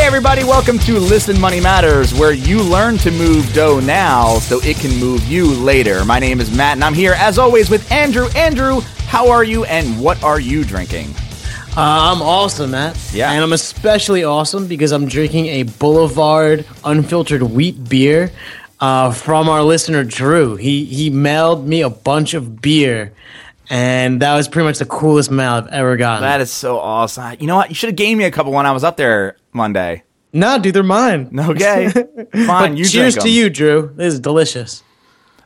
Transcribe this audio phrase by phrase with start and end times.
[0.00, 4.58] Hey, everybody, welcome to Listen Money Matters, where you learn to move dough now so
[4.62, 6.06] it can move you later.
[6.06, 8.28] My name is Matt, and I'm here, as always, with Andrew.
[8.34, 11.10] Andrew, how are you, and what are you drinking?
[11.76, 12.98] Uh, I'm awesome, Matt.
[13.12, 13.30] Yeah.
[13.30, 18.32] And I'm especially awesome because I'm drinking a Boulevard unfiltered wheat beer
[18.80, 20.56] uh, from our listener, Drew.
[20.56, 23.12] He, he mailed me a bunch of beer,
[23.68, 26.22] and that was pretty much the coolest mail I've ever gotten.
[26.22, 27.36] That is so awesome.
[27.38, 27.68] You know what?
[27.68, 30.04] You should have gave me a couple when I was up there Monday.
[30.32, 31.38] no, dude, they're mine.
[31.38, 31.90] Okay.
[32.46, 33.92] Fine, you Cheers to you, Drew.
[33.94, 34.82] This is delicious.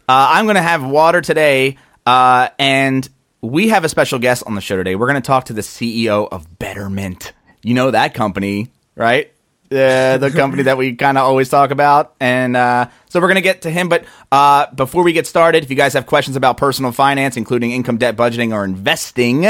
[0.06, 3.08] Uh, I'm going to have water today, uh, and
[3.40, 4.96] we have a special guest on the show today.
[4.96, 7.32] We're going to talk to the CEO of Betterment.
[7.62, 9.32] You know that company, right?
[9.72, 12.14] Uh, the company that we kind of always talk about.
[12.20, 13.88] And uh, so we're going to get to him.
[13.88, 17.72] But uh, before we get started, if you guys have questions about personal finance, including
[17.72, 19.46] income, debt, budgeting, or investing,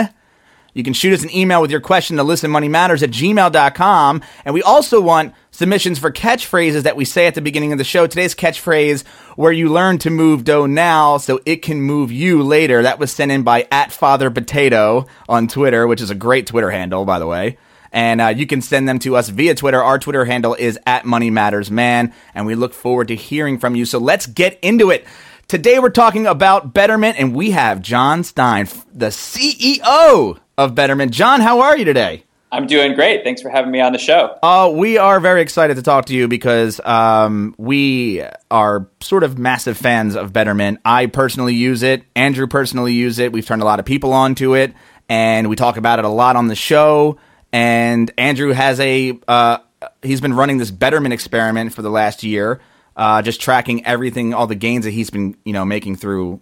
[0.74, 4.23] you can shoot us an email with your question to listenmoneymatters at gmail.com.
[4.45, 7.85] And we also want submissions for catchphrases that we say at the beginning of the
[7.85, 8.09] show.
[8.09, 12.82] Today's catchphrase, where you learn to move dough now so it can move you later.
[12.82, 16.73] That was sent in by at Father Potato on Twitter, which is a great Twitter
[16.73, 17.56] handle, by the way.
[17.93, 19.80] And uh, you can send them to us via Twitter.
[19.80, 23.77] Our Twitter handle is at Money Matters Man, and we look forward to hearing from
[23.77, 23.87] you.
[23.87, 25.06] So let's get into it.
[25.46, 31.13] Today we're talking about Betterment, and we have Jon Stein, the CEO of Betterment.
[31.13, 32.24] Jon, how are you today?
[32.55, 33.24] I'm doing great.
[33.24, 34.38] Thanks for having me on the show.
[34.41, 39.38] Uh, we are very excited to talk to you because um, we are sort of
[39.38, 40.79] massive fans of Betterment.
[40.85, 42.05] I personally use it.
[42.15, 43.33] Andrew personally use it.
[43.33, 44.73] We've turned a lot of people onto it,
[45.09, 47.18] and we talk about it a lot on the show.
[47.52, 49.59] And Andrew has a uh,
[50.02, 52.61] he's been running this Betterment experiment for the last year,
[52.96, 56.41] uh, just tracking everything, all the gains that he's been you know making through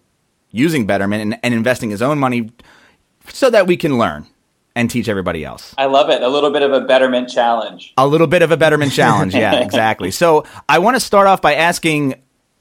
[0.50, 2.50] using Betterment and, and investing his own money,
[3.28, 4.26] so that we can learn
[4.74, 5.74] and teach everybody else.
[5.76, 6.22] I love it.
[6.22, 7.92] A little bit of a betterment challenge.
[7.96, 9.34] A little bit of a Betterment challenge.
[9.34, 10.10] Yeah, exactly.
[10.10, 12.14] So I want to start off by asking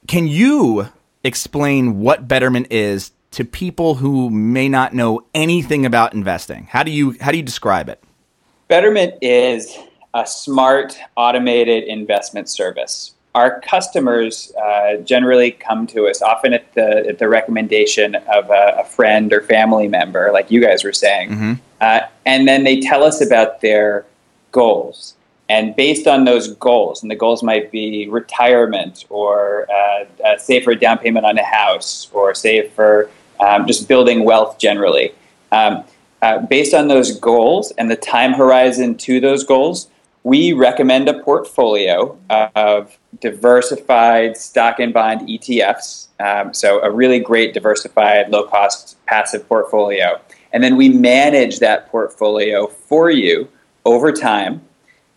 [0.08, 0.90] can you
[1.24, 6.66] explain what Betterment is to people who may not know anything about investing?
[6.66, 8.04] How do you how do you describe it?
[8.68, 9.78] Betterment is
[10.14, 13.14] a smart, automated investment service.
[13.34, 18.80] Our customers uh, generally come to us often at the at the recommendation of a,
[18.80, 21.32] a friend or family member, like you guys were saying,
[21.80, 24.06] uh, and then they tell us about their
[24.52, 25.16] goals.
[25.48, 30.64] And based on those goals, and the goals might be retirement or uh, uh, save
[30.64, 33.10] for a down payment on a house or save for
[33.42, 35.14] um, just building wealth generally.
[35.52, 35.84] Um,
[36.22, 39.90] uh, based on those goals and the time horizon to those goals,
[40.24, 46.08] we recommend a portfolio of diversified stock and bond ETFs.
[46.20, 50.22] Um, so, a really great diversified, low cost passive portfolio.
[50.54, 53.50] And then we manage that portfolio for you
[53.86, 54.62] over time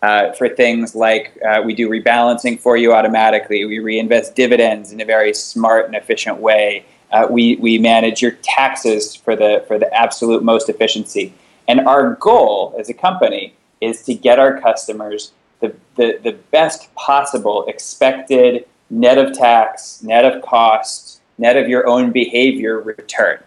[0.05, 3.65] uh, for things like uh, we do rebalancing for you automatically.
[3.65, 6.85] We reinvest dividends in a very smart and efficient way.
[7.11, 11.33] Uh, we, we manage your taxes for the, for the absolute most efficiency.
[11.67, 16.93] And our goal as a company is to get our customers the, the, the best
[16.95, 23.39] possible expected net of tax, net of cost, net of your own behavior return.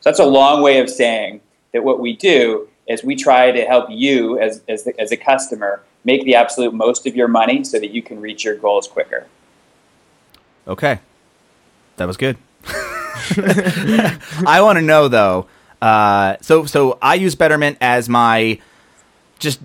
[0.00, 1.40] So that's a long way of saying
[1.72, 5.16] that what we do is we try to help you as, as, the, as a
[5.16, 8.88] customer make the absolute most of your money so that you can reach your goals
[8.88, 9.26] quicker.
[10.66, 10.98] Okay.
[11.96, 12.36] That was good.
[13.36, 15.46] I want to know though.
[15.80, 18.60] Uh, so so I use Betterment as my
[19.42, 19.60] just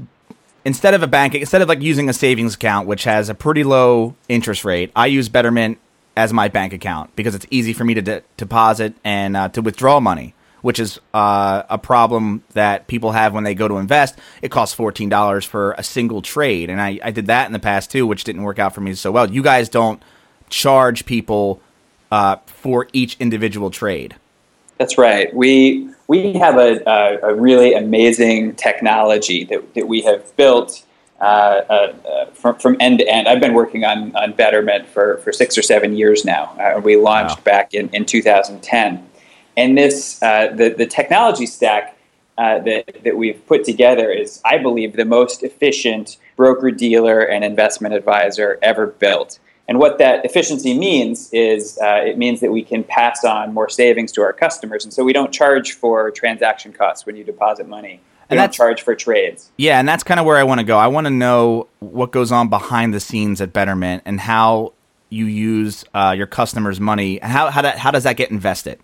[0.66, 3.64] instead of a bank instead of like using a savings account which has a pretty
[3.64, 4.92] low interest rate.
[4.96, 5.78] I use Betterment
[6.18, 9.62] as my bank account because it's easy for me to de- deposit and uh, to
[9.62, 10.34] withdraw money,
[10.64, 14.18] which is uh, a problem that people have when they go to invest.
[14.42, 17.60] It costs fourteen dollars for a single trade, and I, I did that in the
[17.60, 19.30] past too, which didn't work out for me so well.
[19.32, 20.02] You guys don't
[20.50, 21.62] charge people
[22.12, 24.16] uh, for each individual trade.
[24.78, 25.34] That's right.
[25.34, 30.86] We we have a, a, a really amazing technology that, that we have built
[31.20, 33.28] uh, uh, uh, from, from end to end.
[33.28, 36.56] I've been working on, on Betterment for, for six or seven years now.
[36.60, 37.44] Uh, we launched Wow.
[37.44, 39.06] back in, in 2010.
[39.58, 41.98] And this uh, the, the technology stack
[42.38, 47.44] uh, that, that we've put together is, I believe, the most efficient broker dealer and
[47.44, 49.40] investment advisor ever built.
[49.68, 53.68] And what that efficiency means is uh, it means that we can pass on more
[53.68, 54.86] savings to our customers.
[54.86, 58.00] And so we don't charge for transaction costs when you deposit money.
[58.30, 59.52] We And don't charge for trades.
[59.58, 60.78] Yeah, and that's kind of where I want to go.
[60.78, 64.74] I want to know what goes on behind the scenes at Betterment and how
[65.10, 67.20] you use uh, your customers' money.
[67.22, 68.80] How how, that, how does that get invested,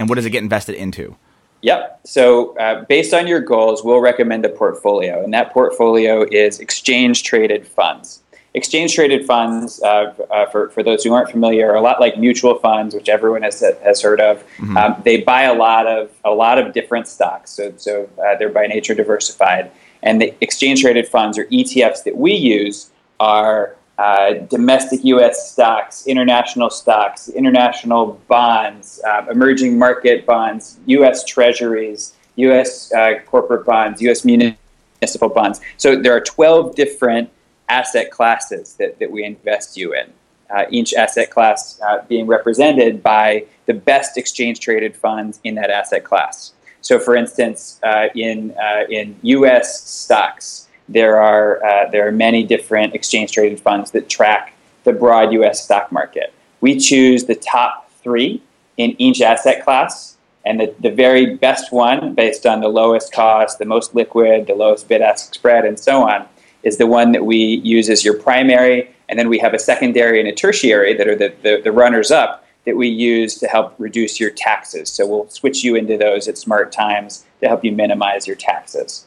[0.00, 1.16] and what does it get invested into?
[1.62, 2.00] Yep.
[2.04, 7.24] So, uh, based on your goals, we'll recommend a portfolio, and that portfolio is exchange
[7.24, 8.22] traded funds.
[8.58, 12.18] Exchange traded funds, uh, uh, for, for those who aren't familiar, are a lot like
[12.18, 14.38] mutual funds, which everyone has, has heard of.
[14.56, 14.76] Mm-hmm.
[14.76, 18.48] Um, they buy a lot of a lot of different stocks, so so uh, they're
[18.48, 19.70] by nature diversified.
[20.02, 22.90] And the exchange traded funds or ETFs that we use
[23.20, 25.52] are uh, domestic U.S.
[25.52, 31.24] stocks, international stocks, international bonds, uh, emerging market bonds, U.S.
[31.24, 32.92] treasuries, U.S.
[32.92, 34.24] Uh, corporate bonds, U.S.
[34.24, 35.60] municipal bonds.
[35.76, 37.30] So there are 12 different
[37.68, 40.12] asset classes that, that we invest you in.
[40.50, 45.70] Uh, each asset class uh, being represented by the best exchange traded funds in that
[45.70, 46.52] asset class.
[46.80, 48.54] So, for instance, uh, in,
[48.88, 49.84] in U.S.
[49.84, 54.54] stocks, there are uh, there are many different exchange traded funds that track
[54.84, 55.62] the broad U.S.
[55.62, 56.32] stock market.
[56.60, 58.42] We choose the top three
[58.78, 60.16] in each asset class,
[60.46, 64.54] and the, the very best one, based on the lowest cost, the most liquid, the
[64.54, 66.26] lowest bid ask spread, and so on,
[66.62, 68.94] is the one that we use as your primary.
[69.08, 72.10] And then we have a secondary and a tertiary that are the, the, the runners
[72.10, 74.90] up that we use to help reduce your taxes.
[74.90, 79.06] So we'll switch you into those at smart times to help you minimize your taxes.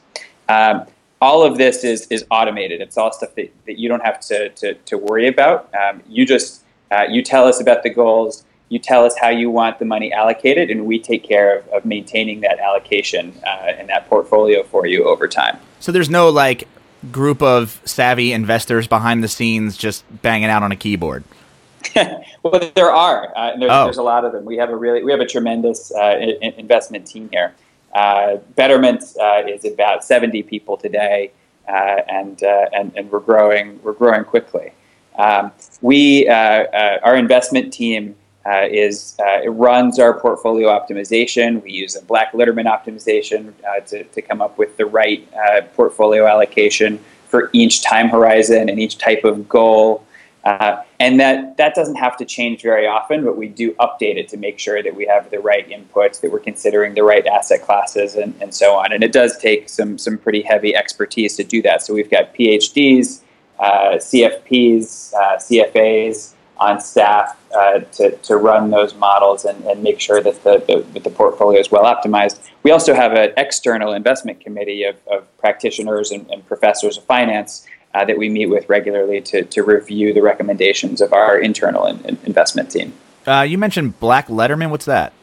[0.50, 0.88] Um,
[1.22, 2.82] all of this is is automated.
[2.82, 5.70] It's all stuff that, that you don't have to, to, to worry about.
[5.76, 8.44] Um, you just uh, you tell us about the goals.
[8.70, 11.86] You tell us how you want the money allocated, and we take care of, of
[11.86, 15.60] maintaining that allocation uh, and that portfolio for you over time.
[15.80, 16.68] So there's no like
[17.12, 21.24] group of savvy investors behind the scenes just banging out on a keyboard.
[22.44, 23.34] well, there are.
[23.36, 23.86] Uh, there's, oh.
[23.86, 24.46] there's, a lot of them.
[24.46, 27.54] We have a really we have a tremendous uh, investment team here.
[27.94, 31.32] Uh, Betterment uh, is about 70 people today,
[31.68, 34.72] uh, and, uh, and, and we're growing we're growing quickly.
[35.18, 35.52] Um,
[35.82, 38.16] we our investment team
[38.46, 41.62] is it runs our portfolio optimization.
[41.64, 43.54] We use a Black Litterman optimization
[43.88, 45.28] to, to come up with the right
[45.74, 47.00] portfolio allocation
[47.32, 50.06] for each time horizon and each type of goal.
[50.44, 54.28] Uh, and that, that doesn't have to change very often, but we do update it
[54.28, 57.62] to make sure that we have the right inputs, that we're considering the right asset
[57.62, 58.92] classes, and, and so on.
[58.92, 61.84] And it does take some, some pretty heavy expertise to do that.
[61.84, 63.22] So we've got PhDs,
[63.60, 70.00] uh, CFPs, uh, CFAs on staff uh, to, to run those models and, and make
[70.00, 72.40] sure that the, the, that the portfolio is well optimized.
[72.62, 77.66] We also have an external investment committee of, of practitioners and, and professors of finance
[77.96, 82.00] uh, that we meet with regularly to, to review the recommendations of our internal in,
[82.06, 82.94] in investment team.
[83.26, 84.70] Uh, you mentioned Black Litterman.
[84.70, 85.14] What's that?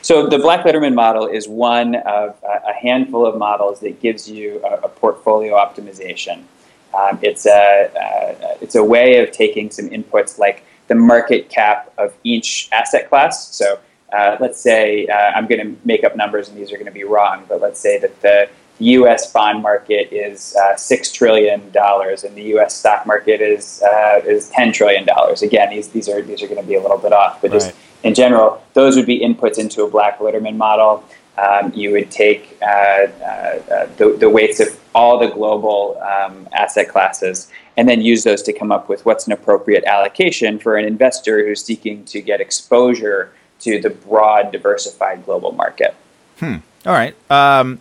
[0.00, 4.62] So the Black Litterman model is one of a handful of models that gives you
[4.64, 6.44] a, a portfolio optimization.
[6.92, 11.92] Um, it's a uh, it's a way of taking some inputs like the market cap
[11.98, 13.54] of each asset class.
[13.54, 13.78] So
[14.12, 16.92] uh, let's say uh, I'm going to make up numbers and these are going to
[16.92, 18.50] be wrong, but let's say that the
[18.80, 19.32] U.S.
[19.32, 22.74] bond market is uh, six trillion dollars, and the U.S.
[22.74, 25.42] stock market is uh, is ten trillion dollars.
[25.42, 27.60] Again, these these are these are going to be a little bit off, but right.
[27.60, 31.04] just in general, those would be inputs into a Black Litterman model.
[31.38, 36.88] Um, you would take uh, uh the, the, weights of all the global um, asset
[36.88, 40.84] classes, and then use those to come up with what's an appropriate allocation for an
[40.84, 45.94] investor who's seeking to get exposure to the broad, diversified global market.
[46.38, 46.56] Hmm.
[46.84, 47.14] All right.
[47.30, 47.80] Um,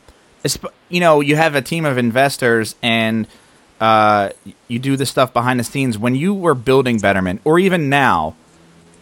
[0.89, 3.27] you know, you have a team of investors and
[3.79, 4.29] uh,
[4.67, 5.97] you do the stuff behind the scenes.
[5.97, 8.35] When you were building Betterment, or even now,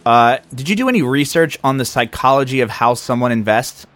[0.06, 3.86] uh, did you do any research on the psychology of how someone invests?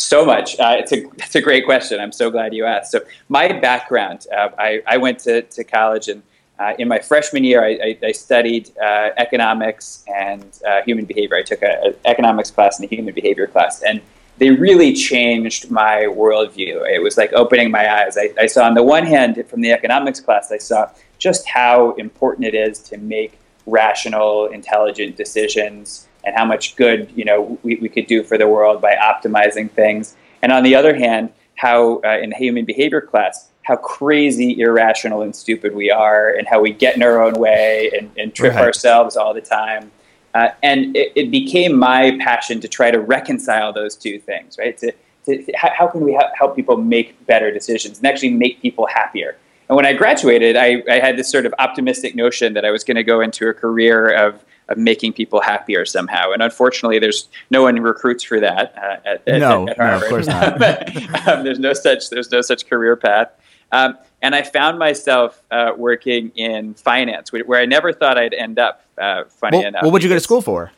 [0.00, 0.58] So much.
[0.58, 1.04] Uh, it's a
[1.36, 2.00] a great question.
[2.00, 2.90] I'm so glad you asked.
[2.90, 6.22] So my background, uh, I, I went to, to college and
[6.60, 11.36] uh, in my freshman year, I, I, I studied uh, economics and uh, human behavior.
[11.38, 14.02] I took an economics class and a human behavior class, and
[14.36, 16.86] they really changed my worldview.
[16.86, 18.18] It was like opening my eyes.
[18.18, 21.92] I, I, saw, on the one hand, from the economics class, I saw just how
[21.92, 27.76] important it is to make rational, intelligent decisions and how much good you know we,
[27.76, 30.16] we could do for the world by optimizing things.
[30.42, 35.22] And on the other hand, how uh, in the human behavior class, how crazy, irrational,
[35.22, 38.54] and stupid we are, and how we get in our own way and, and trip
[38.54, 38.64] right.
[38.64, 39.90] ourselves all the time.
[40.34, 44.78] Uh, and it, it, became my passion to try to reconcile those two things, right?
[44.78, 44.92] To,
[45.26, 48.86] to, to how can we ha- help people make better decisions and actually make people
[48.86, 49.36] happier?
[49.68, 52.84] And when I graduated, I, I had this sort of optimistic notion that I was
[52.84, 56.32] going to go into a career of, of making people happier somehow.
[56.32, 59.78] And unfortunately, there's no one recruits for that uh, at, no, at, at Harvard.
[59.78, 61.28] No, of course not.
[61.28, 63.30] um, there's no such there's no such career path.
[63.72, 68.58] Um, and I found myself uh, working in finance, where I never thought I'd end
[68.58, 68.84] up.
[68.98, 69.82] Uh, funny well, enough.
[69.82, 70.72] What would you go to school for?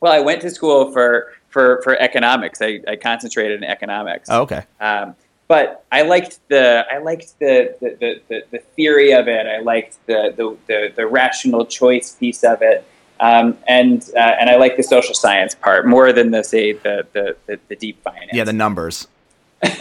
[0.00, 2.60] Well, I went to school for for for economics.
[2.60, 4.28] I, I concentrated in economics.
[4.30, 4.64] Oh, okay.
[4.80, 5.14] Um,
[5.48, 9.46] but I liked the I liked the the, the, the theory of it.
[9.46, 12.84] I liked the, the, the, the rational choice piece of it.
[13.20, 17.06] Um, and uh, and I like the social science part more than the say the
[17.12, 18.30] the, the, the deep finance.
[18.32, 19.08] Yeah, the numbers.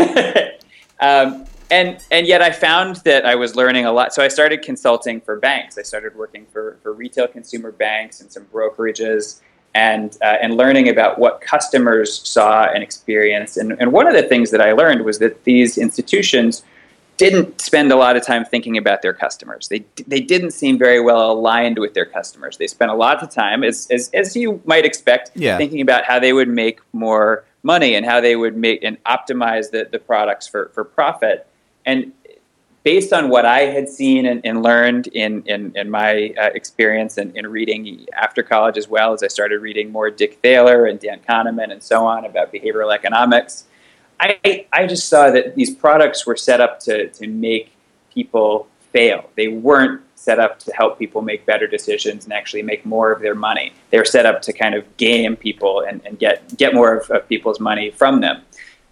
[0.99, 4.13] um, and and yet I found that I was learning a lot.
[4.13, 5.77] So I started consulting for banks.
[5.77, 9.41] I started working for for retail consumer banks and some brokerages.
[9.77, 13.57] And, uh, and learning about what customers saw and experienced.
[13.57, 16.63] And, and one of the things that I learned was that these institutions
[17.17, 19.67] didn't spend a lot of time thinking about their customers.
[19.67, 22.57] They, they didn't seem very well aligned with their customers.
[22.57, 25.57] They spent a lot of time, as, as, as you might expect, Yeah.
[25.57, 29.71] thinking about how they would make more money and how they would make and optimize
[29.71, 31.47] the, the products for, for profit.
[31.85, 32.11] And
[32.83, 37.17] based on what I had seen and, and learned in, in, in my uh, experience
[37.17, 40.99] in, in reading after college, as well as I started reading more Dick Thaler and
[40.99, 43.63] Dan Kahneman and so on about behavioral economics,
[44.19, 47.71] I, I just saw that these products were set up to, to make
[48.13, 49.29] people fail.
[49.35, 53.21] They weren't set up to help people make better decisions and actually make more of
[53.21, 53.73] their money.
[53.89, 57.11] They were set up to kind of game people and, and get, get more of,
[57.11, 58.41] of people's money from them.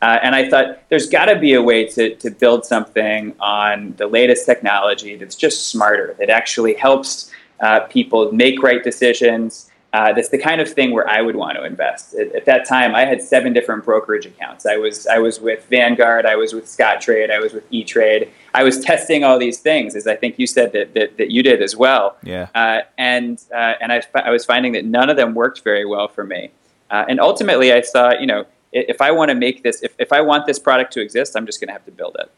[0.02, 3.94] Uh, and I thought there's got to be a way to, to build something on
[3.96, 9.72] the latest technology that's just smarter, that actually helps uh, people make right decisions.
[9.94, 12.16] Uh, that's the kind of thing where I would want to invest.
[12.16, 14.66] At, at, that time, I had seven different brokerage accounts.
[14.66, 18.32] I was I was with Vanguard, I was with Scottrade, I was with E Trade.
[18.56, 21.44] I was testing all these things, as I think you said that that, that you
[21.44, 22.18] did as well.
[22.24, 22.48] Yeah.
[22.56, 26.08] Uh, and uh, and I, I was finding that none of them worked very well
[26.08, 26.50] for me.
[26.90, 30.12] Uh, and ultimately, I saw you know if I want to make this, if, if
[30.12, 32.32] I want this product to exist, I'm just going to have to build it.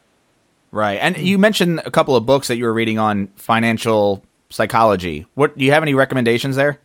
[0.71, 0.99] Right.
[1.01, 5.25] And you mentioned a couple of books that you were reading on financial psychology.
[5.35, 6.79] What do you have any recommendations there?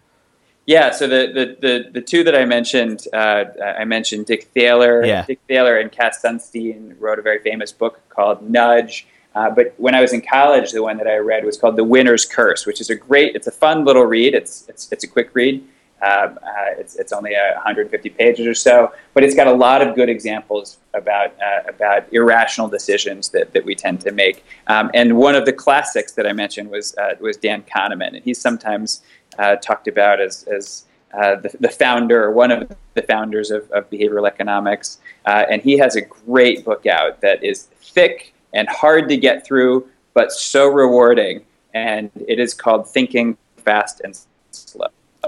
[0.67, 3.45] Yeah, so the the, the, the two that I mentioned, uh,
[3.79, 5.05] I mentioned Dick Thaler.
[5.05, 5.25] Yeah.
[5.26, 9.07] Dick Thaler and Cass Sunstein wrote a very famous book called Nudge.
[9.35, 11.85] Uh, but when I was in college, the one that I read was called The
[11.85, 14.35] Winner's Curse, which is a great, it's a fun little read.
[14.35, 15.64] It's it's, it's a quick read.
[16.02, 19.83] Um, uh, it's, it's only uh, 150 pages or so, but it's got a lot
[19.87, 24.45] of good examples about uh, about irrational decisions that, that we tend to make.
[24.67, 28.25] Um, and one of the classics that I mentioned was uh, was Dan Kahneman, and
[28.25, 29.02] he's sometimes
[29.40, 33.68] uh, talked about as as uh, the, the founder or one of the founders of,
[33.73, 34.99] of behavioral economics.
[35.26, 39.88] and he has a great book out that is thick and hard to get through,
[40.14, 41.44] but so rewarding.
[41.75, 44.16] And it is called Thinking Fast and
[44.52, 44.87] Slow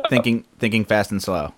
[0.08, 1.52] thinking thinking fast and slow.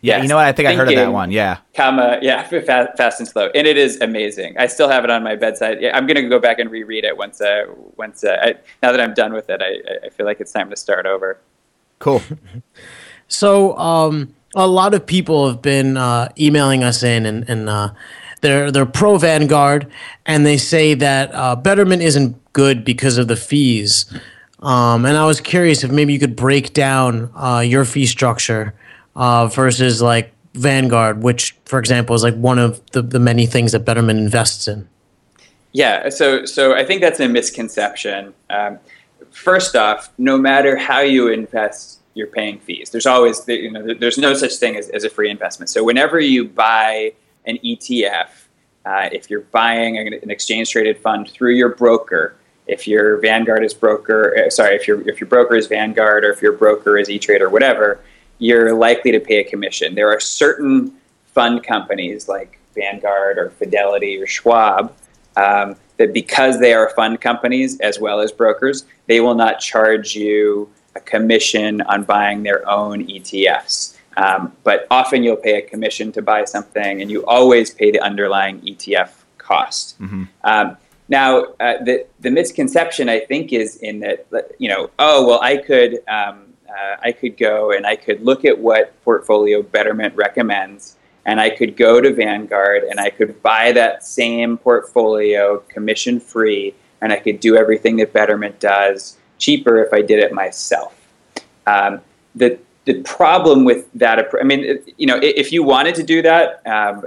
[0.00, 0.46] Yeah, you know what?
[0.46, 1.30] I think I heard of that one.
[1.30, 1.58] Yeah.
[1.74, 5.22] comma yeah fast, fast and slow and it is amazing i still have it on
[5.22, 7.64] my bedside yeah, i'm going to go back and reread it once uh,
[7.96, 10.70] once uh, I, now that i'm done with it I, I feel like it's time
[10.70, 11.38] to start over
[11.98, 12.22] Cool.
[13.30, 17.92] So, um, a lot of people have been uh, emailing us in, and, and uh,
[18.40, 19.86] they're they're pro Vanguard,
[20.24, 24.10] and they say that uh, Betterment isn't good because of the fees.
[24.60, 28.74] Um, and I was curious if maybe you could break down uh, your fee structure
[29.18, 33.72] uh, versus like Vanguard, which, for example, is like one of the, the many things
[33.72, 34.88] that Betterment invests in.
[35.72, 38.32] Yeah, so so I think that's a misconception.
[38.48, 38.78] Um,
[39.30, 42.90] first off, no matter how you invest, you're paying fees.
[42.90, 45.68] There's always you know there's no such thing as, as a free investment.
[45.68, 47.12] So whenever you buy
[47.44, 48.28] an ETF,
[48.86, 52.34] uh, if you're buying an, an exchange traded fund through your broker,
[52.66, 56.30] if your Vanguard is broker, uh, sorry, if your if your broker is Vanguard or
[56.30, 58.00] if your broker is E Trade or whatever,
[58.38, 59.94] you're likely to pay a commission.
[59.94, 60.92] There are certain
[61.26, 64.94] fund companies like Vanguard or Fidelity or Schwab
[65.36, 70.14] um, that because they are fund companies as well as brokers, they will not charge
[70.14, 73.96] you a commission on buying their own ETFs.
[74.16, 78.00] Um, but often you'll pay a commission to buy something, and you always pay the
[78.00, 79.96] underlying ETF cost.
[80.42, 80.76] Um,
[81.08, 84.26] now, uh, the the misconception I think is in that
[84.58, 88.44] you know, oh well, I could um, uh, I could go and I could look
[88.44, 93.72] at what Portfolio Betterment recommends, and I could go to Vanguard and I could buy
[93.72, 99.92] that same portfolio commission free, and I could do everything that Betterment does cheaper if
[99.92, 100.94] I did it myself.
[101.66, 102.00] Um,
[102.34, 106.66] the the problem with that, I mean, you know, if you wanted to do that,
[106.66, 107.04] um,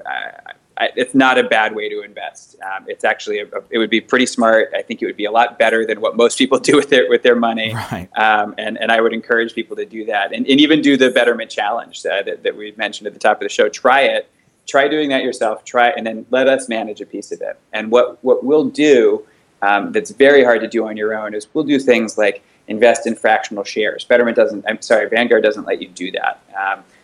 [0.80, 2.56] it's not a bad way to invest.
[2.62, 4.72] Um, it's actually, a, it would be pretty smart.
[4.76, 7.10] I think it would be a lot better than what most people do with their
[7.10, 7.74] with their money.
[7.74, 8.10] Right.
[8.18, 11.10] Um, and and I would encourage people to do that, and, and even do the
[11.10, 13.70] Betterment Challenge uh, that that we mentioned at the top of the show.
[13.70, 14.30] Try it.
[14.68, 15.66] Try doing that yourself.
[15.66, 17.60] Try, and then let us manage a piece of it.
[17.74, 19.26] And what what we'll do
[19.62, 23.06] um, that's very hard to do on your own is we'll do things like invest
[23.06, 24.06] in fractional shares.
[24.06, 24.66] Betterment doesn't.
[24.68, 26.42] I'm sorry, Vanguard doesn't let you do that.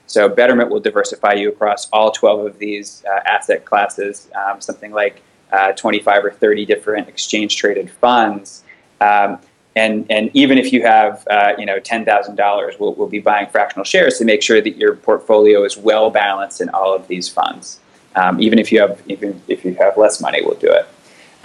[0.07, 4.91] So Betterment will diversify you across all 12 of these uh, asset classes, um, something
[4.91, 5.21] like
[5.51, 8.63] uh, 25 or 30 different exchange traded funds.
[8.99, 9.39] Um,
[9.75, 13.83] and, and even if you have uh, you know $10,000, we'll, we'll be buying fractional
[13.83, 17.79] shares to make sure that your portfolio is well balanced in all of these funds.
[18.15, 20.87] Um, even if you have even if you have less money, we'll do it.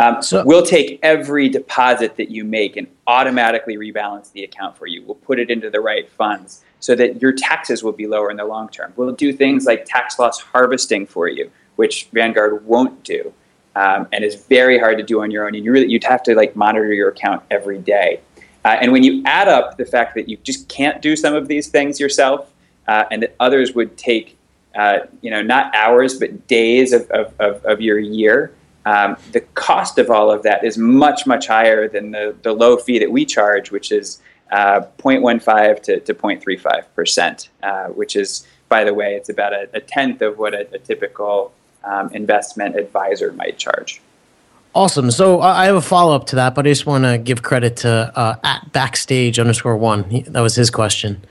[0.03, 4.87] Um, so, we'll take every deposit that you make and automatically rebalance the account for
[4.87, 5.05] you.
[5.05, 8.37] We'll put it into the right funds so that your taxes will be lower in
[8.37, 8.93] the long term.
[8.97, 13.33] We'll do things like tax loss harvesting for you, which Vanguard won't do,
[13.77, 15.55] um, and is very hard to do on your own.
[15.55, 18.21] And you really you'd have to like monitor your account every day.
[18.65, 21.47] Uh, and when you add up the fact that you just can't do some of
[21.47, 22.53] these things yourself,
[22.89, 24.37] uh, and that others would take,
[24.75, 28.53] uh, you know, not hours but days of, of, of, of your year
[28.85, 32.77] um, the cost of all of that is much, much higher than the, the low
[32.77, 34.21] fee that we charge, which is
[34.51, 39.81] uh, 0.15 to, to 0.35%, uh, which is, by the way, it's about a, a
[39.81, 41.53] tenth of what a, a typical
[41.85, 44.01] um, investment advisor might charge.
[44.75, 45.11] Awesome.
[45.11, 47.77] So I have a follow up to that, but I just want to give credit
[47.79, 50.25] to uh, at backstage underscore one.
[50.29, 51.23] That was his question.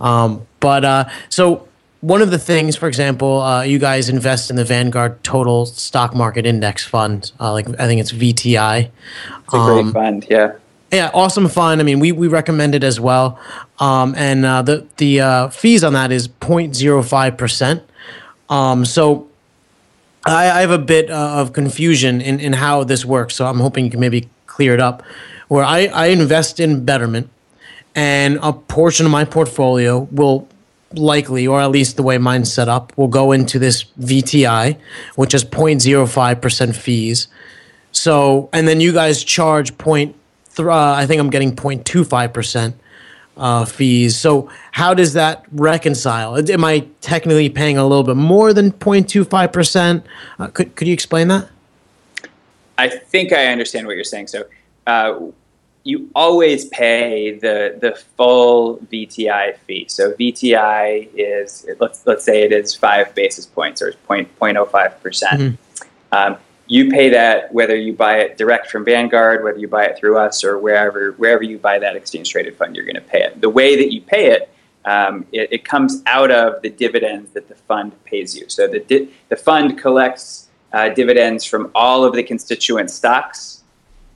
[0.00, 1.68] Um, but uh, so
[2.02, 6.16] one of the things, for example, uh, you guys invest in the Vanguard Total Stock
[6.16, 7.30] Market Index Fund.
[7.38, 8.90] Uh, like I think it's VTI.
[9.44, 10.54] It's a um, great fund, yeah.
[10.90, 11.80] Yeah, awesome fund.
[11.80, 13.38] I mean, we, we recommend it as well.
[13.78, 17.82] Um, and uh, the the uh, fees on that is 0.05 percent.
[18.48, 19.28] Um, so
[20.26, 23.34] I, I, have a bit uh, of confusion in, in how this works.
[23.36, 25.02] So I'm hoping you can maybe clear it up.
[25.48, 27.30] Where I, I invest in Betterment,
[27.94, 30.48] and a portion of my portfolio will
[30.94, 34.76] likely, or at least the way mine's set up, will go into this VTI,
[35.16, 37.28] which is 0.05% fees.
[37.92, 40.16] So, and then you guys charge point,
[40.56, 42.74] th- uh, I think I'm getting 0.25%
[43.36, 44.16] uh, fees.
[44.16, 46.38] So, how does that reconcile?
[46.50, 50.04] Am I technically paying a little bit more than 0.25%?
[50.38, 51.48] Uh, could, could you explain that?
[52.78, 54.28] I think I understand what you're saying.
[54.28, 54.44] So,
[54.86, 55.18] uh,
[55.84, 59.86] you always pay the the full VTI fee.
[59.88, 65.40] So VTI is let's let's say it is five basis points or 0.05 percent.
[65.40, 65.84] Mm-hmm.
[66.12, 69.98] Um, you pay that whether you buy it direct from Vanguard, whether you buy it
[69.98, 73.22] through us, or wherever wherever you buy that exchange traded fund, you're going to pay
[73.22, 73.40] it.
[73.40, 74.48] The way that you pay it,
[74.84, 78.48] um, it, it, comes out of the dividends that the fund pays you.
[78.48, 83.61] So the di- the fund collects uh, dividends from all of the constituent stocks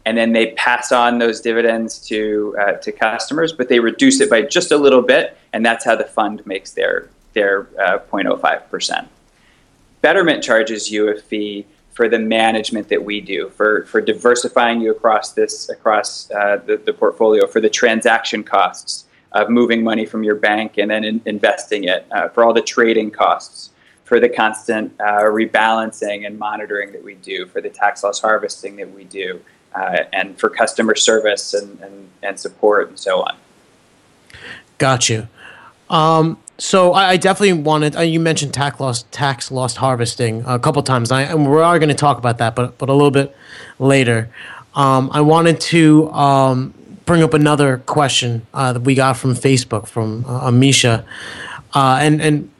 [0.07, 4.31] and then they pass on those dividends to uh, to customers, but they reduce it
[4.31, 8.71] by just a little bit, and that's how the fund makes their their uh, 0.05
[8.71, 9.09] percent.
[10.01, 14.92] Betterment charges you a fee for the management that we do, for for diversifying you
[14.92, 20.23] across this across uh, the, the portfolio, for the transaction costs of moving money from
[20.23, 23.71] your bank and then in, investing it, uh, for all the trading costs
[24.05, 28.77] for the constant uh, rebalancing and monitoring that we do, for the tax loss harvesting
[28.77, 29.40] that we do,
[29.77, 33.37] uh, and for customer service and, and, and support and so on.
[34.79, 35.29] Got you.
[35.91, 37.97] Um, so I, I, definitely wanted.
[37.97, 41.12] Uh, you mentioned tax loss, tax loss harvesting a couple times.
[41.12, 43.37] I, and we are going to talk about that, but but a little bit
[43.79, 44.29] later.
[44.75, 49.87] Um, I wanted to um, bring up another question uh, that we got from Facebook
[49.87, 51.05] from uh, Amisha,
[51.75, 52.51] uh, and and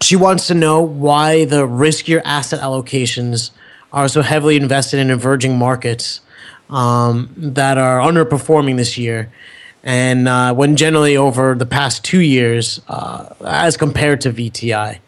[0.00, 3.50] she wants to know why the riskier asset allocations
[3.92, 6.20] are so heavily invested in emerging markets
[6.70, 9.32] um, that are underperforming this year.
[9.82, 14.98] And uh, when generally over the past two years, uh, as compared to VTI.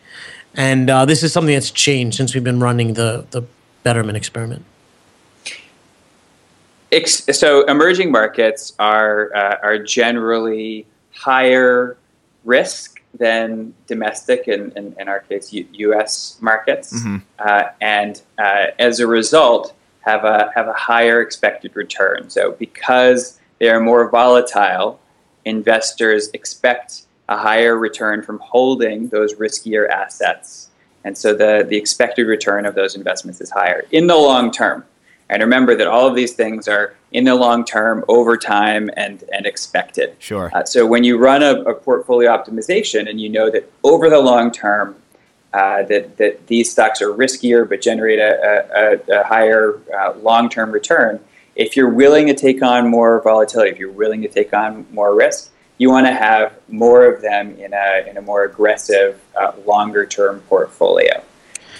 [0.54, 3.44] And uh, this is something that's changed since we've been running the, the
[3.82, 4.64] Betterment experiment.
[7.32, 11.96] So emerging markets are uh, are generally higher
[12.44, 16.38] risk than domestic, and in, in, our case, U- U.S.
[16.40, 17.16] markets, mm-hmm.
[17.38, 22.30] uh, and uh, as a result, have a have a higher expected return.
[22.30, 25.00] So, because they are more volatile,
[25.44, 30.70] investors expect a higher return from holding those riskier assets,
[31.04, 34.84] and so the the expected return of those investments is higher in the long term.
[35.28, 39.24] And remember that all of these things are in the long term, over time, and,
[39.32, 40.14] and expected.
[40.18, 40.50] Sure.
[40.54, 44.20] Uh, so when you run a, a, portfolio optimization and you know that over the
[44.20, 44.96] long term,
[45.52, 50.48] uh, that, that these stocks are riskier but generate a, a, a higher uh, long
[50.48, 51.18] term return,
[51.56, 55.14] if you're willing to take on more volatility, if you're willing to take on more
[55.14, 59.52] risk, you want to have more of them in a, in a more aggressive, uh,
[59.66, 61.22] longer term portfolio.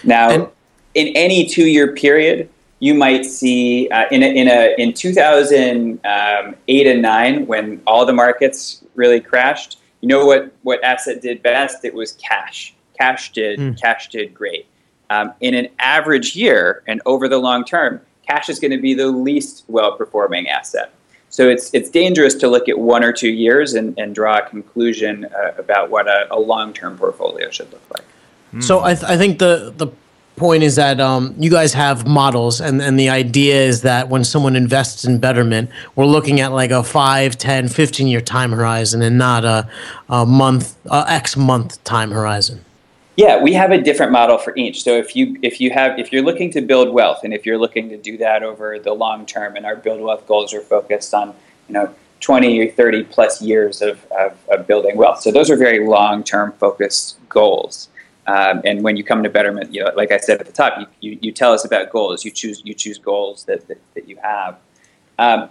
[0.03, 0.49] Now, and-
[0.95, 2.49] in any two year period,
[2.81, 8.05] you might see uh, in a, in a in 2008 um, and nine when all
[8.05, 9.79] the markets really crashed.
[10.01, 11.85] you know what what asset did best?
[11.85, 12.75] It was cash.
[12.99, 13.81] Cash did mm.
[13.81, 14.67] cash did great.
[15.11, 18.95] Um, in an average year and over the long term, cash is going to be
[18.95, 20.93] the least well performing asset.
[21.29, 24.49] So it's it's dangerous to look at one or two years and, and draw a
[24.49, 28.05] conclusion uh, about what a, a long term portfolio should look like.
[28.55, 28.65] Mm.
[28.65, 29.89] So I, th- I think the the
[30.41, 34.25] point is that um, you guys have models and, and the idea is that when
[34.25, 39.03] someone invests in betterment we're looking at like a 5 10 15 year time horizon
[39.03, 39.69] and not a,
[40.09, 42.65] a month a x month time horizon.
[43.17, 44.83] Yeah we have a different model for each.
[44.83, 47.59] So if you if you have if you're looking to build wealth and if you're
[47.59, 51.13] looking to do that over the long term and our build wealth goals are focused
[51.13, 51.35] on
[51.69, 55.21] you know 20 or 30 plus years of, of, of building wealth.
[55.21, 57.91] So those are very long term focused goals
[58.31, 60.79] um, and when you come to Betterment, you know, like I said at the top,
[60.79, 62.25] you, you, you tell us about goals.
[62.25, 64.57] You choose you choose goals that, that, that you have.
[65.19, 65.51] Um,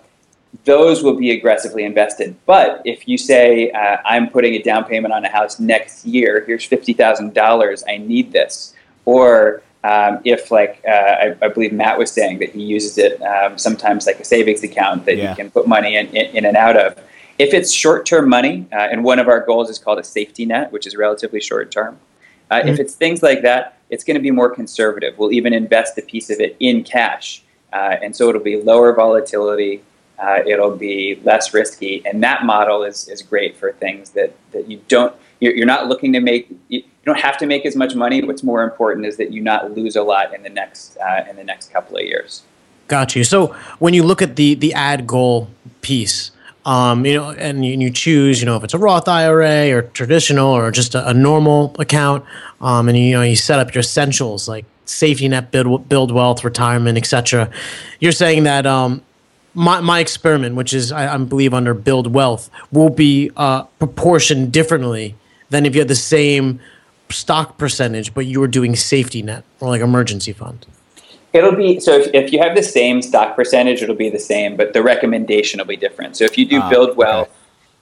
[0.63, 2.35] those will be aggressively invested.
[2.45, 6.43] But if you say, uh, I'm putting a down payment on a house next year,
[6.45, 8.73] here's $50,000, I need this.
[9.05, 13.21] Or um, if, like, uh, I, I, believe Matt was saying that he uses it
[13.21, 15.29] um, sometimes like a savings account that yeah.
[15.29, 16.97] you can put money in, in, in, and out of.
[17.37, 20.45] If it's short term money, uh, and one of our goals is called a safety
[20.45, 21.99] net, which is relatively short term,
[22.49, 22.69] uh, mm-hmm.
[22.69, 25.17] If it's things like that, it's going to be more conservative.
[25.17, 27.43] We'll even invest a piece of it in cash.
[27.71, 29.83] Uh, and so it'll be lower volatility,
[30.17, 32.03] uh, it'll be less risky.
[32.05, 35.87] And that model is, is great for things that, that you don't, you're, you're not
[35.87, 38.23] looking to make, you don't have to make as much money.
[38.23, 41.35] What's more important is that you not lose a lot in the next, uh, in
[41.35, 42.43] the next couple of years.
[42.87, 43.23] Got you.
[43.23, 45.49] So when you look at the, the add goal
[45.81, 46.31] piece,
[46.69, 49.81] um, you know, and you, you, choose, you know, if it's a Roth IRA or
[49.81, 52.23] traditional or just a, a normal account,
[52.61, 56.43] um, and you know, you set up your essentials like safety net, build, build wealth,
[56.43, 57.49] retirement, etc.
[57.99, 59.01] You're saying that um,
[59.55, 64.53] my my experiment, which is I, I believe under build wealth, will be uh, proportioned
[64.53, 65.15] differently
[65.49, 66.59] than if you had the same
[67.09, 70.67] stock percentage, but you were doing safety net or like emergency fund.
[71.31, 74.57] It'll be so if, if you have the same stock percentage, it'll be the same,
[74.57, 76.17] but the recommendation will be different.
[76.17, 77.35] So if you do uh, build wealth okay.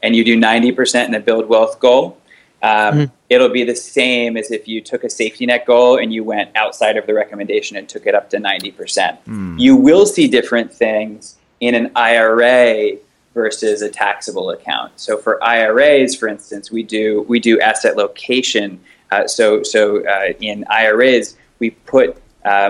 [0.04, 2.18] and you do 90% in the build wealth goal,
[2.62, 3.16] um, mm-hmm.
[3.30, 6.50] it'll be the same as if you took a safety net goal and you went
[6.56, 9.18] outside of the recommendation and took it up to 90%.
[9.28, 9.60] Mm.
[9.60, 12.98] You will see different things in an IRA
[13.34, 14.92] versus a taxable account.
[15.00, 18.80] So for IRAs, for instance, we do we do asset location.
[19.12, 22.18] Uh, so so uh, in IRAs, we put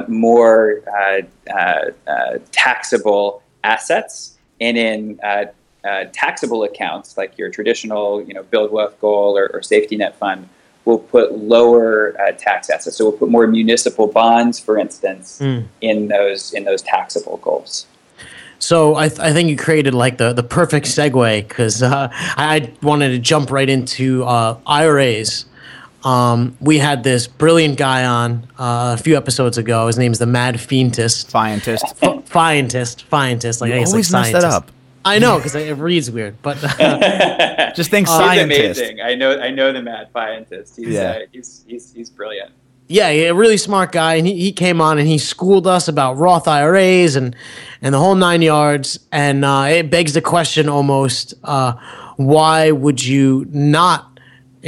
[0.08, 5.20] more uh, uh, uh, taxable assets, and in
[6.12, 10.50] taxable accounts like your traditional, you know, build wealth goal or, or safety net fund,
[10.86, 12.98] we'll put lower tax assets.
[12.98, 15.66] So we'll put more municipal bonds, for instance, mm.
[15.82, 17.88] in those in those taxable goals.
[18.60, 22.74] So I, th- I think you created like the, the perfect segue because uh, I
[22.82, 25.46] wanted to jump right into uh, IRAs
[26.08, 29.88] um, we had this brilliant guy on uh, a few episodes ago.
[29.88, 31.30] His name is the Mad Fientist.
[31.30, 31.84] Fientist.
[32.02, 33.04] F- Fientist.
[33.04, 33.60] Fientist.
[33.60, 34.42] Like, you I guess always like mess scientist.
[34.42, 34.72] that up.
[35.04, 38.80] I know because it reads weird, but uh, just think uh, scientist.
[38.80, 39.02] amazing.
[39.02, 39.38] I know.
[39.38, 40.78] I know the Mad Fientist.
[40.78, 41.02] He's, yeah.
[41.02, 42.52] Uh, he's, he's he's brilliant.
[42.88, 46.14] Yeah, a really smart guy, and he, he came on and he schooled us about
[46.14, 47.36] Roth IRAs and
[47.82, 48.98] and the whole nine yards.
[49.12, 51.74] And uh, it begs the question almost: uh,
[52.16, 54.07] Why would you not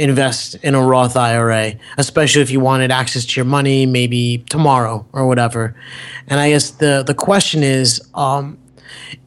[0.00, 5.06] invest in a Roth IRA, especially if you wanted access to your money maybe tomorrow
[5.12, 5.76] or whatever.
[6.26, 8.58] And I guess the the question is, um,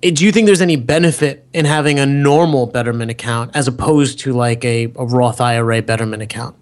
[0.02, 4.34] do you think there's any benefit in having a normal Betterment account as opposed to
[4.34, 6.56] like a, a Roth IRA Betterment account?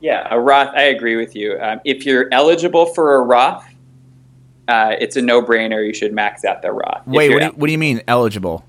[0.00, 0.68] Yeah, a Roth.
[0.74, 1.58] I agree with you.
[1.60, 3.64] Um, if you're eligible for a Roth,
[4.68, 5.86] uh, it's a no-brainer.
[5.86, 7.06] You should max out the Roth.
[7.06, 8.64] Wait, what do, you, what do you mean eligible?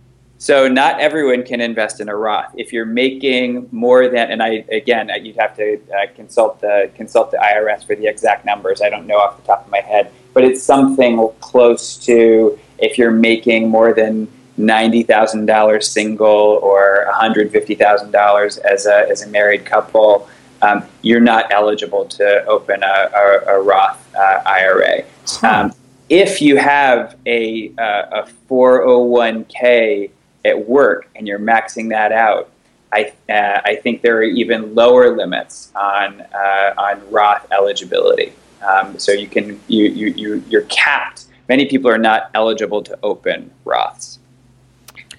[0.45, 2.53] So not everyone can invest in a Roth.
[2.55, 7.31] If you're making more than, and I again, you'd have to uh, consult the consult
[7.31, 8.79] the IRS for the exact numbers.
[8.79, 12.99] I don't know off the top of my head, but it's something close to if
[12.99, 14.27] you're making more than
[14.57, 19.65] ninety thousand dollars single or one hundred fifty thousand dollars as a as a married
[19.65, 20.29] couple.
[20.61, 25.05] Um, you're not eligible to open a, a, a Roth uh, IRA.
[25.41, 25.73] Um,
[26.07, 30.11] if you have a, uh, a 401k
[30.45, 32.51] at work and you're maxing that out,
[32.93, 38.31] I, uh, I think there are even lower limits on, uh, on Roth eligibility.
[38.65, 41.25] Um, so you can you, you, you you're capped.
[41.47, 44.17] Many people are not eligible to open Roths.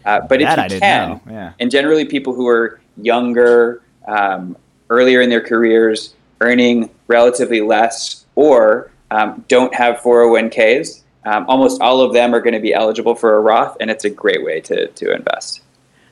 [0.04, 1.52] Uh, but that if you can, yeah.
[1.60, 4.56] and generally people who are younger, um,
[4.88, 12.00] earlier in their careers, earning relatively less, or um, don't have 401ks, um, almost all
[12.00, 14.60] of them are going to be eligible for a Roth, and it's a great way
[14.62, 15.60] to, to invest.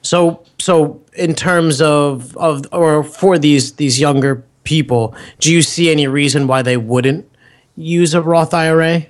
[0.02, 5.90] So so in terms of of or for these these younger people, do you see
[5.90, 7.30] any reason why they wouldn't
[7.76, 9.06] use a Roth IRA?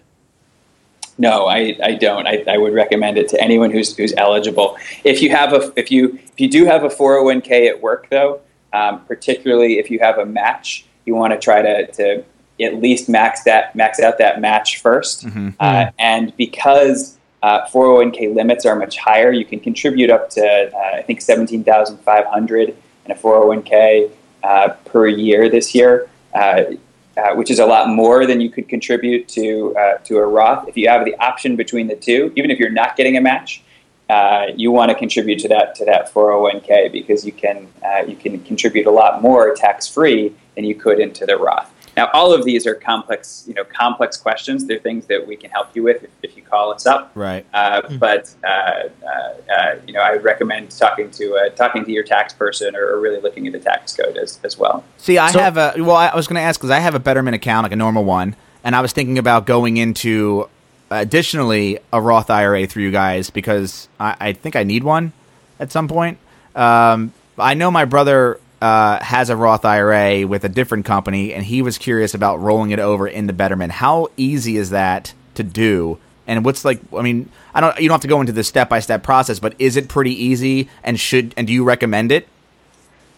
[1.16, 2.26] No, I, I don't.
[2.26, 4.76] I, I would recommend it to anyone who's who's eligible.
[5.04, 8.40] If you have a if you if you do have a 401k at work though,
[8.72, 12.24] um, particularly if you have a match, you want to try to, to
[12.60, 15.48] at least max that max out that match 1st Mm-hmm.
[15.60, 20.96] uh, and because uh, 401k limits are much higher, you can contribute up to uh,
[20.96, 22.68] I think 17,500
[23.04, 24.10] in a 401k
[24.42, 26.08] uh, per year this year.
[26.34, 26.64] Uh,
[27.16, 30.66] uh, which is a lot more than you could contribute to uh, to a Roth.
[30.66, 33.62] If you have the option between the two, even if you're not getting a match,
[34.10, 38.16] uh, you want to contribute to that to that 401k because you can uh, you
[38.16, 41.72] can contribute a lot more tax free than you could into the Roth.
[41.96, 44.66] Now, all of these are complex, you know, complex questions.
[44.66, 47.12] They're things that we can help you with if, if you call us up.
[47.14, 47.46] Right.
[47.54, 51.92] Uh, but uh, uh, uh, you know, I would recommend talking to uh, talking to
[51.92, 54.84] your tax person or, or really looking at the tax code as, as well.
[54.98, 55.74] See, I So- have a.
[55.78, 58.04] Well, I was going to ask because I have a Betterment account, like a normal
[58.04, 60.48] one, and I was thinking about going into
[60.90, 65.12] additionally a Roth IRA through you guys because I, I think I need one
[65.58, 66.18] at some point.
[66.54, 71.44] Um, I know my brother uh, has a Roth IRA with a different company, and
[71.44, 73.72] he was curious about rolling it over into Betterment.
[73.72, 75.98] How easy is that to do?
[76.26, 76.80] And what's like?
[76.96, 77.78] I mean, I don't.
[77.78, 80.12] You don't have to go into the step by step process, but is it pretty
[80.12, 80.68] easy?
[80.82, 82.26] And should and do you recommend it?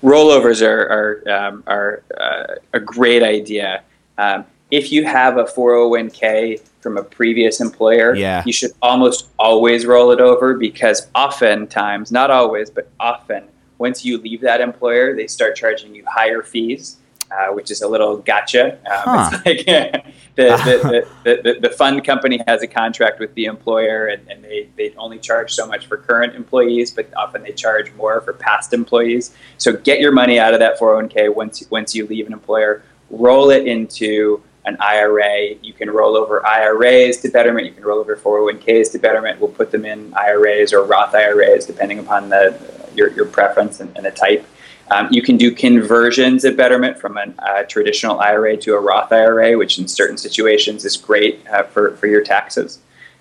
[0.03, 3.83] rollovers are are, um, are uh, a great idea.
[4.19, 8.43] Um, if you have a 401k from a previous employer, Yeah.
[8.45, 13.45] you should almost always roll it over because oftentimes, not always, but often,
[13.79, 16.99] once you leave that employer, they start charging you higher fees.
[17.29, 18.75] Uh, which is a little gotcha.
[18.75, 19.31] Um, Huh.
[19.45, 24.07] It's like the, the, the, the, the fund company has a contract with the employer,
[24.07, 27.93] and, and they, they only charge so much for current employees, but often they charge
[27.95, 29.35] more for past employees.
[29.59, 32.85] So get your money out of that 401k once once you leave an employer.
[33.11, 35.55] Roll it into an IRA.
[35.63, 37.67] You can roll over IRAs to Betterment.
[37.67, 39.41] You can roll over 401ks to Betterment.
[39.41, 42.57] We'll put them in IRAs or Roth IRAs, depending upon the
[42.97, 44.47] your, your preference and, and the type.
[44.91, 49.13] Um, you can do conversions at Betterment from a uh, traditional IRA to a Roth
[49.13, 52.79] IRA, which in certain situations is great uh, for, for your taxes.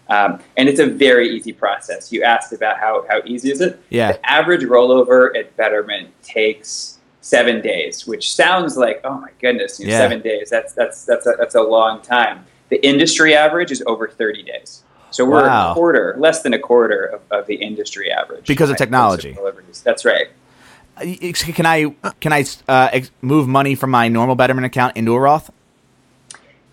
[0.07, 2.11] Um, and it's a very easy process.
[2.11, 3.81] You asked about how, how easy is it?
[3.89, 4.11] Yeah.
[4.11, 9.87] The average rollover at Betterment takes seven days, which sounds like, oh my goodness, you
[9.87, 9.97] know, Yeah.
[9.97, 10.51] seven days.
[10.51, 12.45] That's, that's, that's, a, that's a long time.
[12.69, 14.83] The industry average is over 30 days.
[15.15, 15.71] So we're Wow.
[15.71, 18.45] a quarter, less than a quarter of, of the industry average.
[18.45, 19.31] Because of technology.
[19.31, 19.81] deliveries.
[19.81, 20.27] That's right.
[20.97, 25.51] Can I can I uh, move money from my normal Betterment account into a Roth?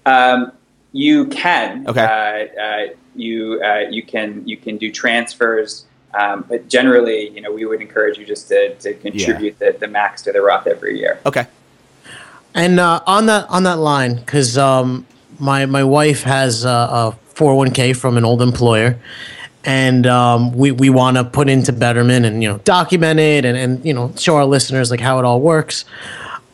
[0.04, 0.50] Um,
[0.90, 1.86] you can.
[1.88, 2.02] Okay.
[2.02, 7.52] Uh, uh, you uh, you can you can do transfers, um, but generally, you know,
[7.52, 10.98] we would encourage you just to, to contribute the, the max to the Roth every
[10.98, 11.20] year.
[11.26, 11.46] Okay.
[12.54, 15.06] And uh, on that on that line, because um,
[15.38, 18.96] my my wife has a four hundred one k from an old employer,
[19.64, 23.56] and um, we we want to put into Betterment and you know document it and
[23.56, 25.84] and you know show our listeners like how it all works.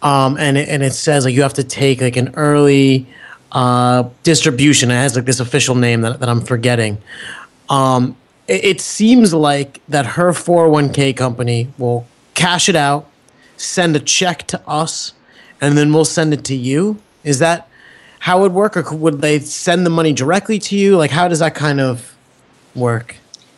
[0.00, 3.06] Um, and it, and it says like you have to take like an early
[3.52, 4.90] uh, distribution.
[4.90, 6.96] It has like this official name that, that I'm forgetting.
[7.68, 13.10] Um, it, it seems like that her 401k company will cash it out,
[13.58, 15.12] send a check to us,
[15.60, 16.98] and then we'll send it to you.
[17.24, 17.68] Is that
[18.20, 20.96] how it would work, or would they send the money directly to you?
[20.96, 22.14] Like, how does that kind of
[22.74, 23.16] work?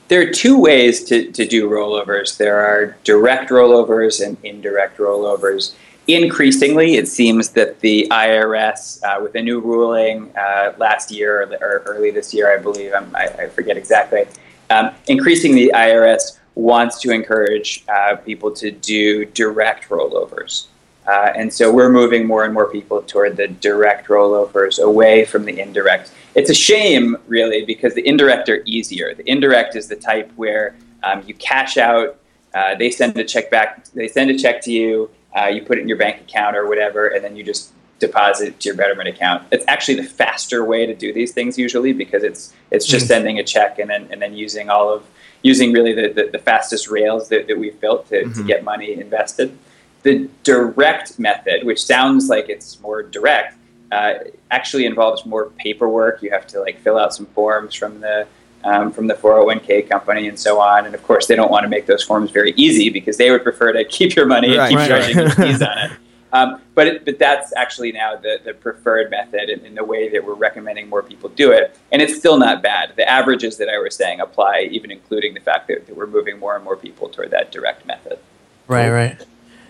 [0.09, 2.37] There are two ways to, to do rollovers.
[2.37, 5.75] There are direct rollovers and indirect rollovers.
[6.09, 11.57] Increasingly, it seems that the IRS, uh, with a new ruling uh, last year or,
[11.61, 14.25] or early this year, I believe, I, I forget exactly,
[14.71, 20.67] um, increasingly the IRS wants to encourage uh, people to do direct rollovers.
[21.07, 25.45] Uh, and so we're moving more and more people toward the direct rollovers away from
[25.45, 26.13] the indirect.
[26.35, 29.15] It's a shame, really, because the indirect are easier.
[29.15, 32.19] The indirect is the type where um, you cash out,
[32.55, 35.79] uh, they send a check back, they send a check to you, uh, you put
[35.79, 38.77] it in your bank account or whatever, and then you just deposit it to your
[38.77, 39.47] Betterment account.
[39.51, 43.39] It's actually the faster way to do these things usually because it's it's just sending
[43.39, 45.05] a check and then and then using all of
[45.43, 48.93] using really the, the, the fastest rails that, that we've built to, to get money
[48.93, 49.57] invested
[50.03, 53.57] the direct method, which sounds like it's more direct,
[53.93, 54.15] uh,
[54.51, 56.23] actually involves more paperwork.
[56.23, 58.27] You have to like fill out some forms from the
[58.63, 60.85] um, from the 401k company and so on.
[60.85, 63.43] And of course, they don't want to make those forms very easy because they would
[63.43, 64.69] prefer to keep your money and Right.
[64.69, 64.89] keep Right.
[64.89, 65.91] charging you fees on it.
[66.33, 70.09] Um, but it, but that's actually now the, the preferred method in, in, the way
[70.09, 72.93] that we're recommending more people do it, and it's still not bad.
[72.95, 76.39] The averages that I was saying apply, even including the fact that, that we're moving
[76.39, 78.21] more and more people toward that direct method.
[78.69, 79.21] Right, right.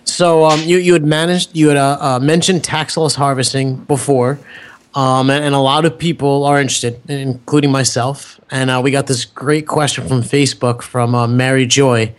[0.04, 4.38] So um, you you had managed you had uh, uh, mentioned tax loss harvesting before,
[4.94, 8.40] um, and, and, a lot of people are interested, including myself.
[8.50, 12.14] And uh, we got this great question from Facebook from uh, Mary Joy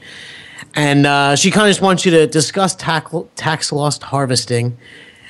[0.76, 4.78] and uh, she kind of just wants you to discuss tax, tax loss harvesting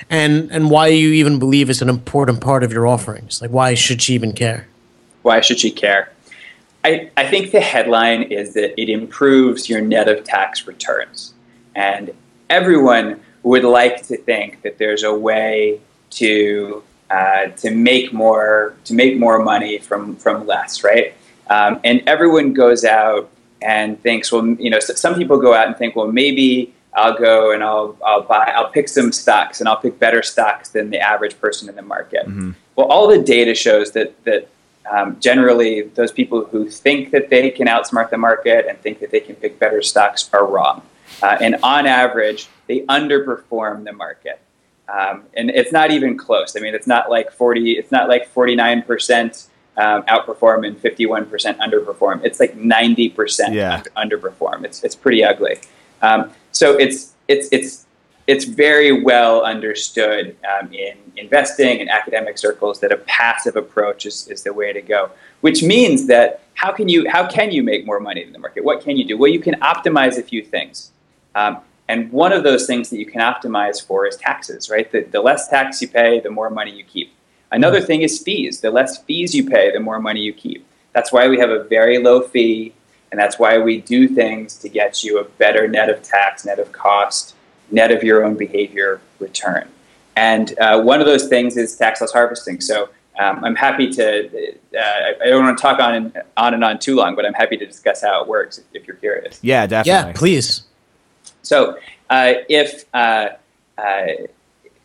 [0.09, 3.41] and and why you even believe it's an important part of your offerings.
[3.41, 4.67] Like, why should she even care?
[5.21, 6.11] Why should she care?
[6.83, 11.33] I, I think the headline is that it improves your net of tax returns.
[11.75, 12.11] And
[12.51, 15.79] everyone would like to think that there's a way
[16.11, 21.13] to uh, to make more to make more money from from less, right?
[21.49, 23.29] Um, and everyone goes out
[23.61, 27.51] and thinks, well, you know, some people go out and think, well, maybe I'll go
[27.51, 30.99] and I'll I'll buy I'll pick some stocks and I'll pick better stocks than the
[30.99, 32.27] average person in the market.
[32.27, 32.51] Mm-hmm.
[32.75, 34.49] Well, all the data shows that that
[34.89, 39.11] um, generally those people who think that they can outsmart the market and think that
[39.11, 40.81] they can pick better stocks are wrong.
[41.21, 44.41] Uh, and on average, they underperform the market.
[44.89, 46.55] Um, and it's not even close.
[46.57, 47.73] I mean, it's not like forty.
[47.73, 52.23] It's not like forty nine percent um, outperform and 51% underperform.
[52.23, 53.83] It's like 90% yeah.
[53.95, 54.63] underperform.
[54.65, 55.57] It's, it's pretty ugly.
[56.01, 57.85] Um, so it's, it's, it's,
[58.27, 64.27] it's very well understood um, in investing in academic circles that a passive approach is,
[64.27, 65.09] is the way to go,
[65.41, 68.63] which means that how can you, how can you make more money in the market?
[68.63, 69.17] What can you do?
[69.17, 70.91] Well, you can optimize a few things.
[71.35, 74.89] Um, and one of those things that you can optimize for is taxes, right?
[74.91, 77.13] The, the less tax you pay, the more money you keep.
[77.51, 78.61] Another thing is fees.
[78.61, 80.65] The less fees you pay, the more money you keep.
[80.93, 82.73] That's why we have a very low fee,
[83.11, 86.59] and that's why we do things to get you a better net of tax, net
[86.59, 87.35] of cost,
[87.71, 89.67] net of your own behavior return.
[90.15, 92.61] And uh, one of those things is tax loss harvesting.
[92.61, 92.89] So
[93.19, 94.53] um, I'm happy to.
[94.73, 94.79] Uh,
[95.21, 97.57] I don't want to talk on and on and on too long, but I'm happy
[97.57, 99.39] to discuss how it works if you're curious.
[99.41, 100.09] Yeah, definitely.
[100.09, 100.63] Yeah, please.
[101.41, 101.77] So
[102.09, 103.29] uh, if uh,
[103.77, 104.07] uh,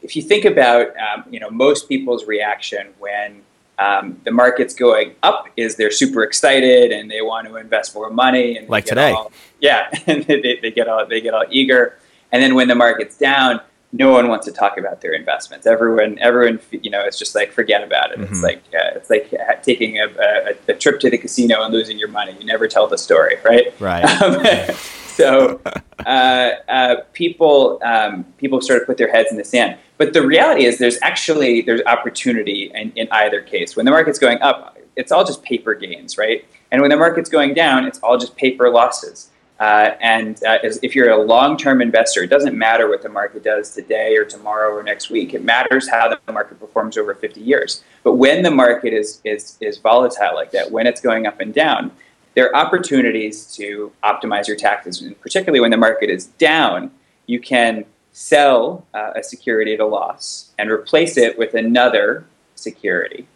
[0.02, 3.42] if you think about um, you know most people's reaction when
[3.78, 8.10] um, the market's going up is they're super excited and they want to invest more
[8.10, 9.10] money and like today.
[9.10, 11.98] all, yeah and they, they, get all they get all eager.
[12.32, 13.60] And then when the market's down
[13.92, 15.66] no one wants to talk about their investments.
[15.66, 18.18] Everyone everyone you know it's just like forget about it.
[18.18, 18.32] Mm-hmm.
[18.32, 21.98] it's like uh, it's like taking a, a, a, trip to the casino and losing
[21.98, 22.36] your money.
[22.38, 23.78] You never tell the story right?
[23.80, 24.04] Right.
[24.22, 24.76] Um,
[25.22, 25.60] so
[26.04, 29.78] uh, uh, people um, people sort of put their heads in the sand.
[29.96, 33.76] But the reality is, there's actually there's opportunity in, in either case.
[33.76, 36.44] When the market's going up, it's all just paper gains, right?
[36.70, 39.30] And when the market's going down, it's all just paper losses.
[39.58, 43.74] Uh, and uh, if you're a long-term investor, it doesn't matter what the market does
[43.74, 45.32] today or tomorrow or next week.
[45.32, 47.82] It matters how the market performs over 50 years.
[48.04, 51.54] But when the market is is is volatile like that, when it's going up and
[51.54, 51.90] down,
[52.36, 56.90] there are opportunities to optimize your taxes, and particularly when the market is down.
[57.26, 63.26] You can sell uh, a security at a loss and replace it with another security.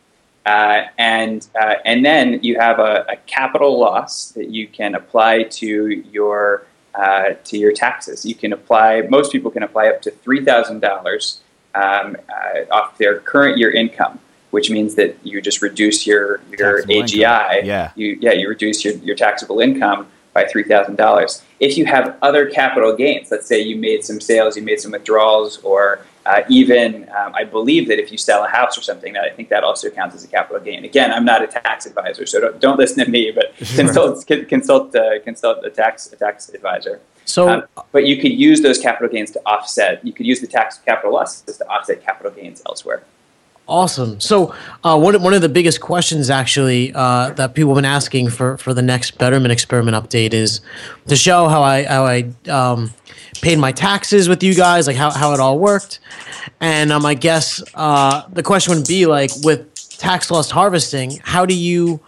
[0.46, 5.42] Uh, and uh, and then you have a, a, capital loss that you can apply
[5.44, 8.24] to your uh, to your taxes.
[8.24, 9.02] You can apply.
[9.02, 11.40] Most people can apply up to three thousand um, dollars
[11.74, 12.12] uh,
[12.70, 14.18] off their current year income
[14.50, 17.52] which means that you just reduce your your taxable AGI.
[17.52, 17.66] Income.
[17.66, 21.42] Yeah, you yeah you reduce your, your taxable income by three thousand dollars.
[21.58, 24.92] If you have other capital gains, let's say you made some sales, you made some
[24.92, 29.12] withdrawals, or uh, even um, I believe that if you sell a house or something,
[29.14, 30.84] that I think that also counts as a capital gain.
[30.84, 34.94] Again, I'm not a tax advisor, so don't, don't listen to me, but consult consult
[34.94, 37.00] uh, consult a tax a tax advisor.
[37.24, 40.04] So, um, but you could use those capital gains to offset.
[40.04, 43.02] You could use the tax capital losses to offset capital gains elsewhere.
[43.70, 44.18] Awesome.
[44.18, 44.52] So
[44.82, 48.56] uh, one one of the biggest questions actually uh, that people have been asking for
[48.58, 50.60] for the next Betterment experiment update is
[51.06, 52.92] to show how I how I um,
[53.40, 56.00] paid my taxes with you guys, like how, how it all worked.
[56.60, 61.46] And um, I guess uh, the question would be like with tax loss harvesting, how
[61.46, 62.00] do you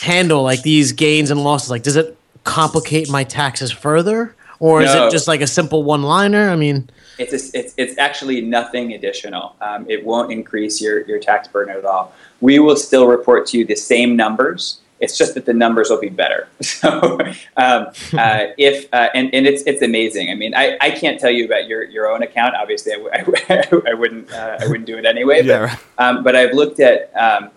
[0.00, 1.68] handle like these gains and losses?
[1.68, 4.86] Like, does it complicate my taxes further, or no.
[4.86, 6.48] is it just like a simple one liner?
[6.48, 6.88] I mean.
[7.22, 9.56] It's, a, it's, it's actually nothing additional.
[9.60, 12.12] Um, it won't increase your, your tax burden at all.
[12.40, 14.78] We will still report to you the same numbers.
[15.00, 16.48] It's just that the numbers will be better.
[16.62, 17.18] So,
[17.56, 20.30] um, uh, if uh, and, and it's it's amazing.
[20.30, 22.56] I mean, I, I can't tell you about your, your own account.
[22.56, 23.36] Obviously, I, w-
[23.86, 25.42] I, I wouldn't uh, I wouldn't do it anyway.
[25.42, 25.76] But, yeah.
[25.98, 27.50] um, but I've looked at um,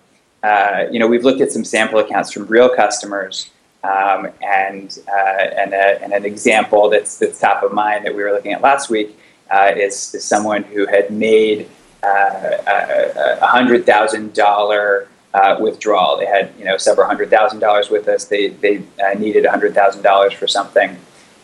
[0.43, 3.49] uh, you know we've looked at some sample accounts from real customers
[3.83, 8.23] um, and uh, and, a, and, an example that's that's top of mind that we
[8.23, 9.17] were looking at last week
[9.49, 11.69] uh, is, is someone who had made
[12.03, 16.17] uh, a hundred thousand dollar uh, withdrawal.
[16.17, 18.25] They had you know several hundred thousand dollars with us.
[18.25, 20.97] They they uh, needed a hundred thousand dollars for something,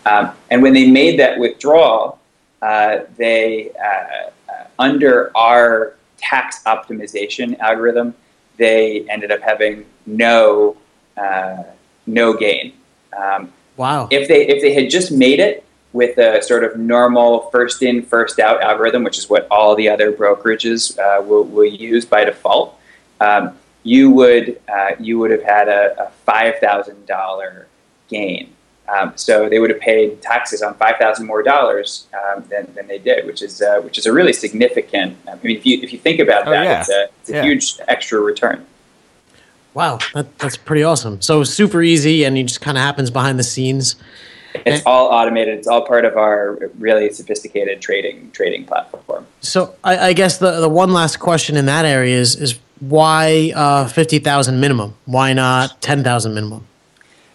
[0.06, 2.20] um, and when they made that withdrawal,
[2.62, 8.14] uh, they uh, uh, under our tax optimization algorithm,
[8.58, 10.78] they ended up having no
[12.08, 12.74] no gain.
[13.18, 14.08] Um, wow!
[14.10, 18.04] If they if they had just made it with a sort of normal first in
[18.04, 22.78] first out algorithm, which is what all the other brokerages will, will use by default.
[23.20, 27.68] Um, you would uh, you would have had a, a five thousand dollar
[28.10, 28.54] gain.
[28.90, 32.88] Um, so they would have paid taxes on five thousand more dollars um, than, than
[32.88, 35.18] they did, which is uh, which is a really significant.
[35.28, 36.80] I mean, if you if you think about oh, that, yeah.
[36.82, 37.44] it's a, it's a yeah.
[37.44, 38.66] huge extra return.
[39.74, 41.22] Wow, that, that's pretty awesome.
[41.22, 43.96] So super easy, and it just kind of happens behind the scenes.
[44.54, 45.58] It's all automated.
[45.58, 49.26] It's all part of our really sophisticated trading trading platform.
[49.40, 53.54] So I, I guess the the one last question in that area is is why
[53.56, 54.96] uh, 50,000 minimum?
[55.06, 56.66] Why not 10,000 minimum?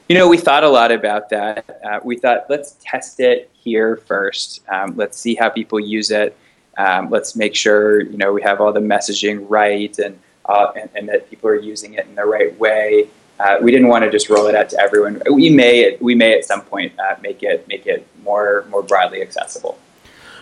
[0.09, 1.81] You know, we thought a lot about that.
[1.85, 4.61] Uh, we thought, let's test it here first.
[4.69, 6.37] Um, let's see how people use it.
[6.77, 10.91] Um, let's make sure, you know, we have all the messaging right and, uh, and,
[10.95, 13.09] and, that people are using it in the right way.
[13.39, 15.21] Uh, we didn't want to just roll it out to everyone.
[15.31, 19.21] We may, we may at some point uh, make it, make it more, more broadly
[19.21, 19.79] accessible.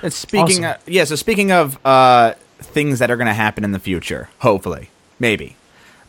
[0.03, 0.82] And speaking, awesome.
[0.82, 1.05] of, yeah.
[1.05, 5.57] So speaking of uh, things that are going to happen in the future, hopefully, maybe.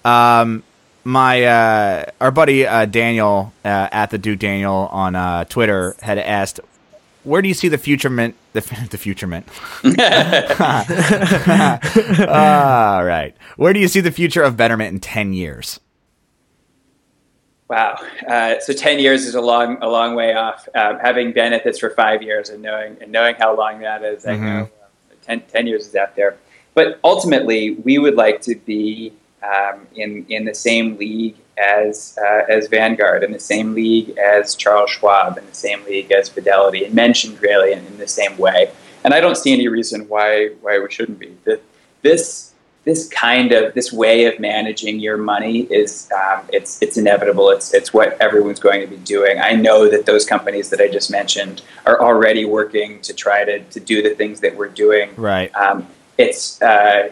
[0.03, 0.63] Um,
[1.05, 6.17] my uh, our buddy uh, Daniel uh, at the Duke Daniel on uh, Twitter had
[6.17, 6.59] asked,
[7.23, 8.35] "Where do you see the future mint?
[8.53, 9.47] The, the future mint?
[12.27, 13.33] All right.
[13.55, 15.79] Where do you see the future of Betterment in ten years?"
[17.67, 17.97] Wow.
[18.27, 20.67] Uh, so ten years is a long a long way off.
[20.75, 24.03] Um, having been at this for five years and knowing and knowing how long that
[24.03, 24.43] is, mm-hmm.
[24.43, 24.69] I know
[25.25, 26.37] 10, 10 years is out there.
[26.73, 32.41] But ultimately, we would like to be um, in in the same league as uh,
[32.49, 36.83] as Vanguard, in the same league as Charles Schwab, in the same league as Fidelity,
[36.83, 38.71] and mentioned really in, in the same way.
[39.03, 41.37] And I don't see any reason why why we shouldn't be.
[41.45, 41.61] The,
[42.01, 42.53] this
[42.85, 47.49] this kind of this way of managing your money is um, it's it's inevitable.
[47.49, 49.39] It's it's what everyone's going to be doing.
[49.39, 53.59] I know that those companies that I just mentioned are already working to try to,
[53.59, 55.09] to do the things that we're doing.
[55.15, 55.53] Right.
[55.55, 55.87] Um,
[56.19, 57.09] it's uh,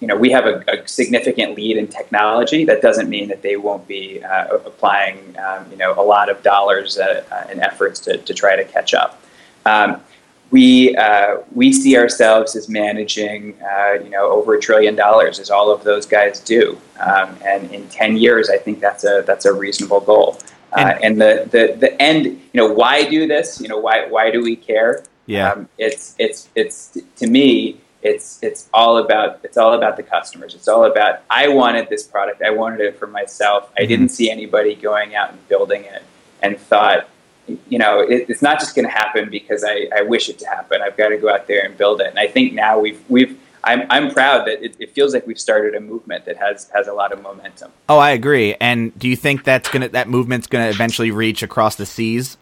[0.00, 2.66] you know we have a, a, significant lead in technology.
[2.66, 6.42] That doesn't mean that they won't be uh, applying um, you know a lot of
[6.42, 9.22] dollars uh, and efforts to, to try to catch up.
[9.64, 10.02] Um,
[10.50, 15.50] we uh, we see ourselves as managing uh, you know over a trillion dollars, as
[15.50, 16.78] all of those guys do.
[17.00, 20.38] Um, and in ten years, I think that's a that's a reasonable goal.
[20.72, 23.60] Uh, and the, the the end, you know, why do this?
[23.60, 25.04] You know, why why do we care?
[25.26, 30.02] Yeah, um, it's it's it's to me it's it's all about it's all about the
[30.02, 30.54] customers.
[30.54, 32.42] It's all about I wanted this product.
[32.42, 33.72] I wanted it for myself.
[33.78, 36.02] I didn't see anybody going out and building it
[36.42, 37.08] and thought,
[37.46, 40.46] you know, it, it's not just going to happen because I, I wish it to
[40.46, 40.80] happen.
[40.82, 42.08] I've got to go out there and build it.
[42.08, 45.40] And I think now we've we've I'm, I'm proud that it, it feels like we've
[45.40, 47.72] started a movement that has has a lot of momentum.
[47.88, 48.54] Oh, I agree.
[48.60, 52.36] And do you think that's gonna that movement's gonna eventually reach across the seas?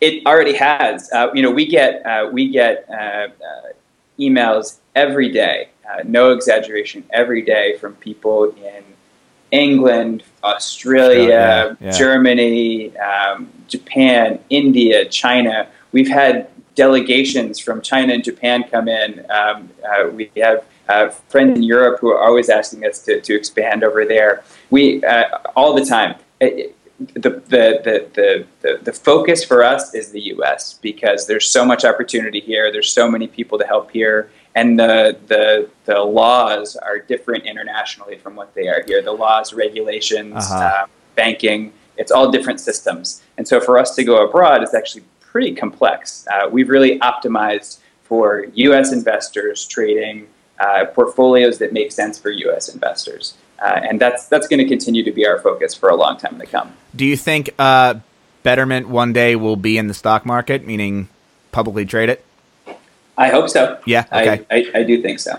[0.00, 1.10] It already has.
[1.12, 3.28] Uh, you know, we get uh, we get uh, uh
[4.18, 8.84] emails every day, uh, no exaggeration, every day from people in
[9.50, 11.90] England, Australia, yeah, yeah.
[11.90, 15.68] Germany, um, Japan, India, China.
[15.92, 19.24] We've had delegations from China and Japan come in.
[19.30, 23.34] Um, uh, we have uh, friends in Europe who are always asking us to, to
[23.34, 24.42] expand over there.
[24.70, 25.24] We uh,
[25.56, 26.16] all the time.
[26.40, 26.76] It,
[27.14, 31.82] the, the, the, the, the focus for us is the US because there's so much
[31.86, 36.98] opportunity here, there's so many people to help here, and the, the, the laws are
[36.98, 39.00] different internationally from what they are here.
[39.00, 40.82] The laws, regulations, Uh-huh.
[40.82, 43.22] uh, banking, it's all different systems.
[43.36, 46.26] And so for us to go abroad is actually pretty complex.
[46.32, 50.26] Uh, we've really optimized for US investors trading
[50.58, 53.34] uh, portfolios that make sense for US investors.
[53.62, 56.38] Uh, and that's that's going to continue to be our focus for a long time
[56.38, 56.72] to come.
[56.96, 57.96] Do you think uh,
[58.42, 61.08] Betterment one day will be in the stock market, meaning
[61.52, 62.24] publicly trade it?
[63.18, 63.78] I hope so.
[63.84, 64.46] Yeah, okay.
[64.50, 65.38] I, I, I do think so.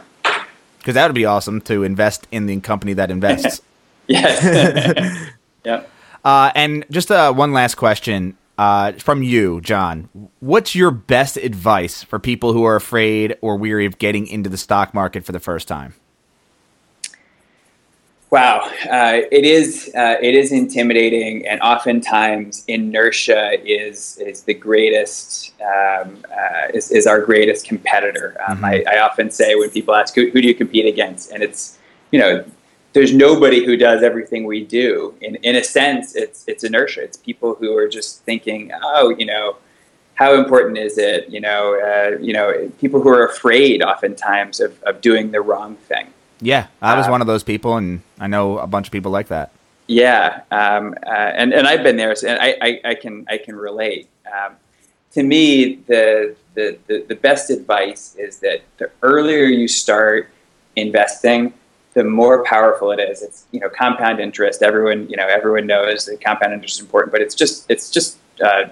[0.78, 3.62] Because that would be awesome to invest in the company that invests.
[4.08, 5.32] yes.
[5.66, 5.84] yeah.
[6.24, 10.08] Uh, and just uh, one last question uh, from you, Jon.
[10.40, 14.58] What's your best advice for people who are afraid or weary of getting into the
[14.58, 15.96] stock market for the first time?
[18.30, 25.54] Wow, uh, it is uh, it is intimidating, and oftentimes inertia is is the greatest
[25.60, 28.38] um, uh, is, is our greatest competitor.
[28.48, 28.66] Um, mm-hmm.
[28.66, 31.78] I, I, often say when people ask who, who do you compete against, and it's
[32.12, 32.46] you know
[32.94, 35.14] there's nobody who does everything we do.
[35.22, 37.04] In in a sense, it's it's inertia.
[37.04, 39.58] It's people who are just thinking, oh, you know,
[40.16, 41.30] how important is it?
[41.30, 45.76] You know, uh, you know, people who are afraid oftentimes of, of doing the wrong
[45.76, 46.08] thing.
[46.42, 49.12] Yeah, I was uh, one of those people, and I know a bunch of people
[49.12, 49.52] like that.
[49.88, 53.56] Yeah, um, uh, and and I've been there, and I, I, I can I can
[53.56, 54.10] relate.
[54.26, 54.56] Um,
[55.14, 60.30] to me, the, the, the the best advice is that the earlier you start
[60.76, 61.54] investing,
[61.94, 63.22] the more powerful it is.
[63.22, 64.62] It's you know compound interest.
[64.62, 68.18] Everyone you know everyone knows that compound interest is important, but it's just it's just
[68.44, 68.66] uh,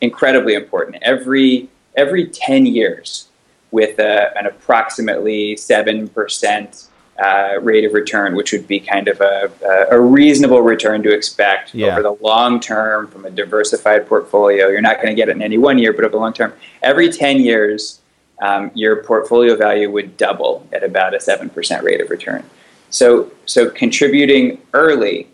[0.00, 0.96] incredibly important.
[1.02, 3.28] Every every ten years,
[3.70, 6.88] with a, an approximately seven percent
[7.20, 9.50] uh, rate of return, which would be kind of a,
[9.90, 11.88] a reasonable return to expect yeah.
[11.88, 14.68] over the long term from a diversified portfolio.
[14.68, 16.52] You're not going to get it in any one year, but over the long term,
[16.82, 17.99] every 10 years,
[18.40, 22.44] um, your portfolio value would double at about a 7% rate of return.
[22.90, 25.28] So, so contributing early,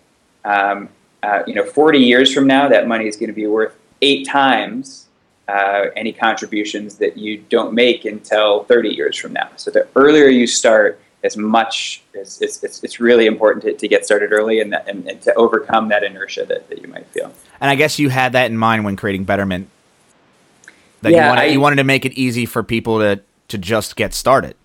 [0.44, 0.88] um,
[1.22, 4.26] uh, you know, 40 years from now, that money is going to be worth eight
[4.26, 5.06] times
[5.48, 9.48] uh, any contributions that you don't make until 30 years from now.
[9.56, 13.88] So the earlier you start, as much as it's, it's, it's really important to, to,
[13.88, 17.06] get started early and, that, and, and, to overcome that inertia that, that you might
[17.06, 17.32] feel.
[17.60, 19.68] And I guess you had that in mind when creating Betterment.
[21.02, 23.58] That yeah, you, wanted, I, you wanted to make it easy for people to, to
[23.58, 24.56] just get started.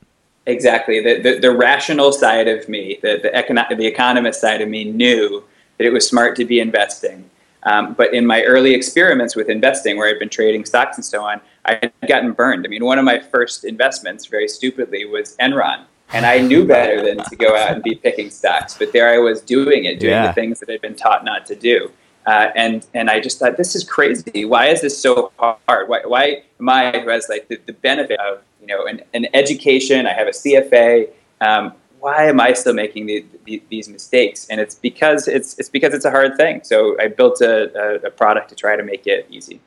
[0.45, 1.01] Exactly.
[1.01, 4.85] The, the, the rational side of me, the, the, econo- the economist side of me
[4.85, 5.43] knew
[5.77, 7.29] that it was smart to be investing.
[7.63, 11.23] Um, but in my early experiments with investing, where I'd been trading stocks and so
[11.23, 12.65] on, I had gotten burned.
[12.65, 17.03] I mean, one of my first investments, very stupidly, was Enron and I knew better
[17.03, 18.77] than to go out and be picking stocks.
[18.77, 20.27] But there I was doing it, doing yeah.
[20.27, 21.91] the things that I'd been taught not to do.
[22.25, 24.45] Uh, and and I just thought this is crazy.
[24.45, 25.89] Why is this so hard?
[25.89, 29.27] Why, why am I who has like the, the benefit of you know an, an
[29.33, 30.05] education?
[30.05, 31.09] I have a CFA.
[31.41, 34.47] Um, why am I still making the, the, these mistakes?
[34.49, 36.61] And it's because it's it's because it's a hard thing.
[36.63, 39.59] So I built a, a, a product to try to make it easy.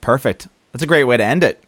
[0.00, 0.48] Perfect.
[0.72, 1.62] That's a great way to end it.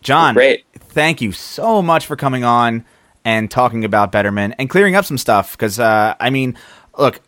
[0.00, 0.64] Jon, great.
[0.74, 2.84] thank you so much for coming on
[3.24, 5.52] and talking about Betterment and clearing up some stuff.
[5.52, 6.56] Because uh, I mean,
[6.98, 7.20] look,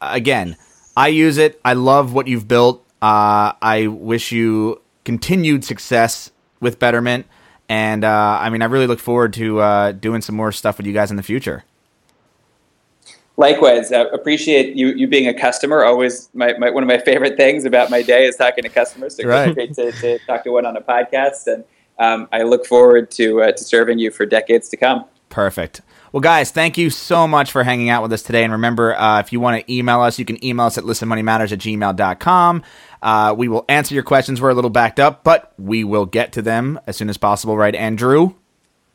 [0.00, 0.56] again,
[0.96, 1.60] I use it.
[1.64, 2.84] I love what you've built.
[3.00, 6.30] Uh, I wish you continued success
[6.60, 7.26] with Betterment,
[7.68, 10.86] and uh, I mean, I really look forward to uh, doing some more stuff with
[10.86, 11.64] you guys in the future.
[13.38, 15.84] Likewise, uh, appreciate you you being a customer.
[15.84, 19.16] Always, my, my, one of my favorite things about my day is talking to customers.
[19.16, 19.54] So right.
[19.54, 21.64] great to, to talk to one on a podcast, and
[21.98, 25.06] um, I look forward to uh, to serving you for decades to come.
[25.30, 25.80] Perfect.
[26.12, 28.44] Well, guys, thank you so much for hanging out with us today.
[28.44, 31.52] And remember, uh, if you want to email us, you can email us at listenmoneymatters
[31.52, 32.62] at gmail.com.
[33.00, 34.38] Uh, we will answer your questions.
[34.38, 37.56] We're a little backed up, but we will get to them as soon as possible,
[37.56, 38.34] right, Andrew?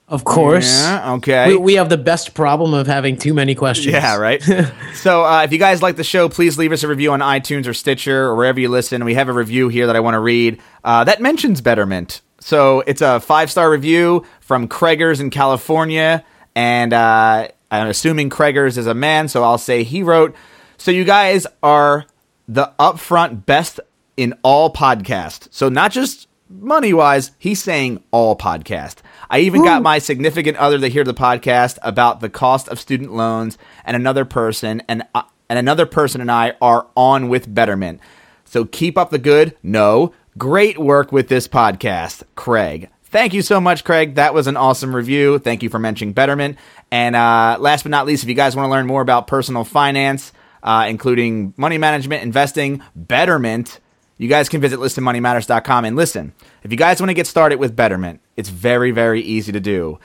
[0.08, 0.84] Of course.
[0.84, 1.50] Yeah, okay.
[1.50, 3.94] We, we, have the best problem of having too many questions.
[3.94, 4.42] Yeah, right.
[4.94, 7.68] so uh, if you guys like the show, please leave us a review on iTunes
[7.68, 9.04] or Stitcher or wherever you listen.
[9.04, 12.22] We have a review here that I want to read uh, that mentions Betterment.
[12.40, 16.24] So it's a five star review from Craigers in California.
[16.58, 20.36] And uh, I'm assuming Craigers is a man, so I'll say he wrote.
[20.78, 22.08] So you guys are
[22.48, 23.80] the upfront best
[24.18, 25.50] in all podcast.
[25.52, 28.96] So not just money wise, he's saying all podcast.
[29.30, 29.66] I even Ooh.
[29.66, 33.96] got my significant other to hear the podcast about the cost of student loans, and
[33.96, 38.02] another person and uh, and another person and I are on with Betterment.
[38.46, 39.56] So keep up the good.
[39.62, 42.90] No, great work with this podcast, Craig.
[43.10, 44.16] Thank you so much, Craig.
[44.16, 45.40] That was an awesome review.
[45.40, 46.58] Thank you for mentioning Betterment.
[46.92, 49.64] And uh, last but not least, if you guys want to learn more about personal
[49.64, 53.80] finance, uh, including money management, investing, Betterment,
[54.18, 55.86] you guys can visit listenmoneymatters.com.
[55.86, 56.34] And listen,
[56.64, 60.00] if you guys want to get started with Betterment, it's very, very easy to do.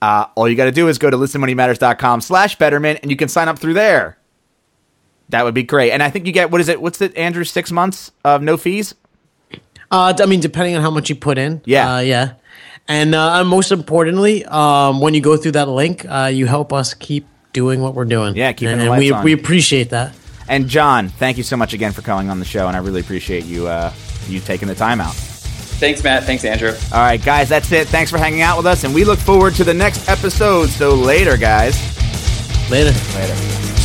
[0.00, 3.28] Uh, all you got to do is go to listenmoneymatters.com slash betterment and you can
[3.28, 4.18] sign up through there.
[5.30, 5.90] That would be great.
[5.90, 6.80] And I think you get, what is it?
[6.80, 7.44] What's it, Andrew?
[7.44, 8.94] Six months of no fees?
[9.90, 11.62] Uh, I mean, depending on how much you put in.
[11.64, 11.96] Yeah.
[11.96, 12.32] Uh, yeah.
[12.88, 16.94] And uh, most importantly, um, when you go through that link, uh, you help us
[16.94, 18.36] keep doing what we're doing.
[18.36, 19.24] Yeah, keeping and, and we, on.
[19.24, 20.14] we appreciate that.
[20.48, 23.00] And Jon, thank you so much again for coming on the show, and I really
[23.00, 23.92] appreciate you uh,
[24.28, 25.14] you taking the time out.
[25.14, 26.24] Thanks, Matt.
[26.24, 26.72] Thanks, Andrew.
[26.92, 27.88] All right, guys, that's it.
[27.88, 30.68] Thanks for hanging out with us, and we look forward to the next episode.
[30.68, 31.76] So later, guys.
[32.70, 32.96] Later.
[33.18, 33.75] Later.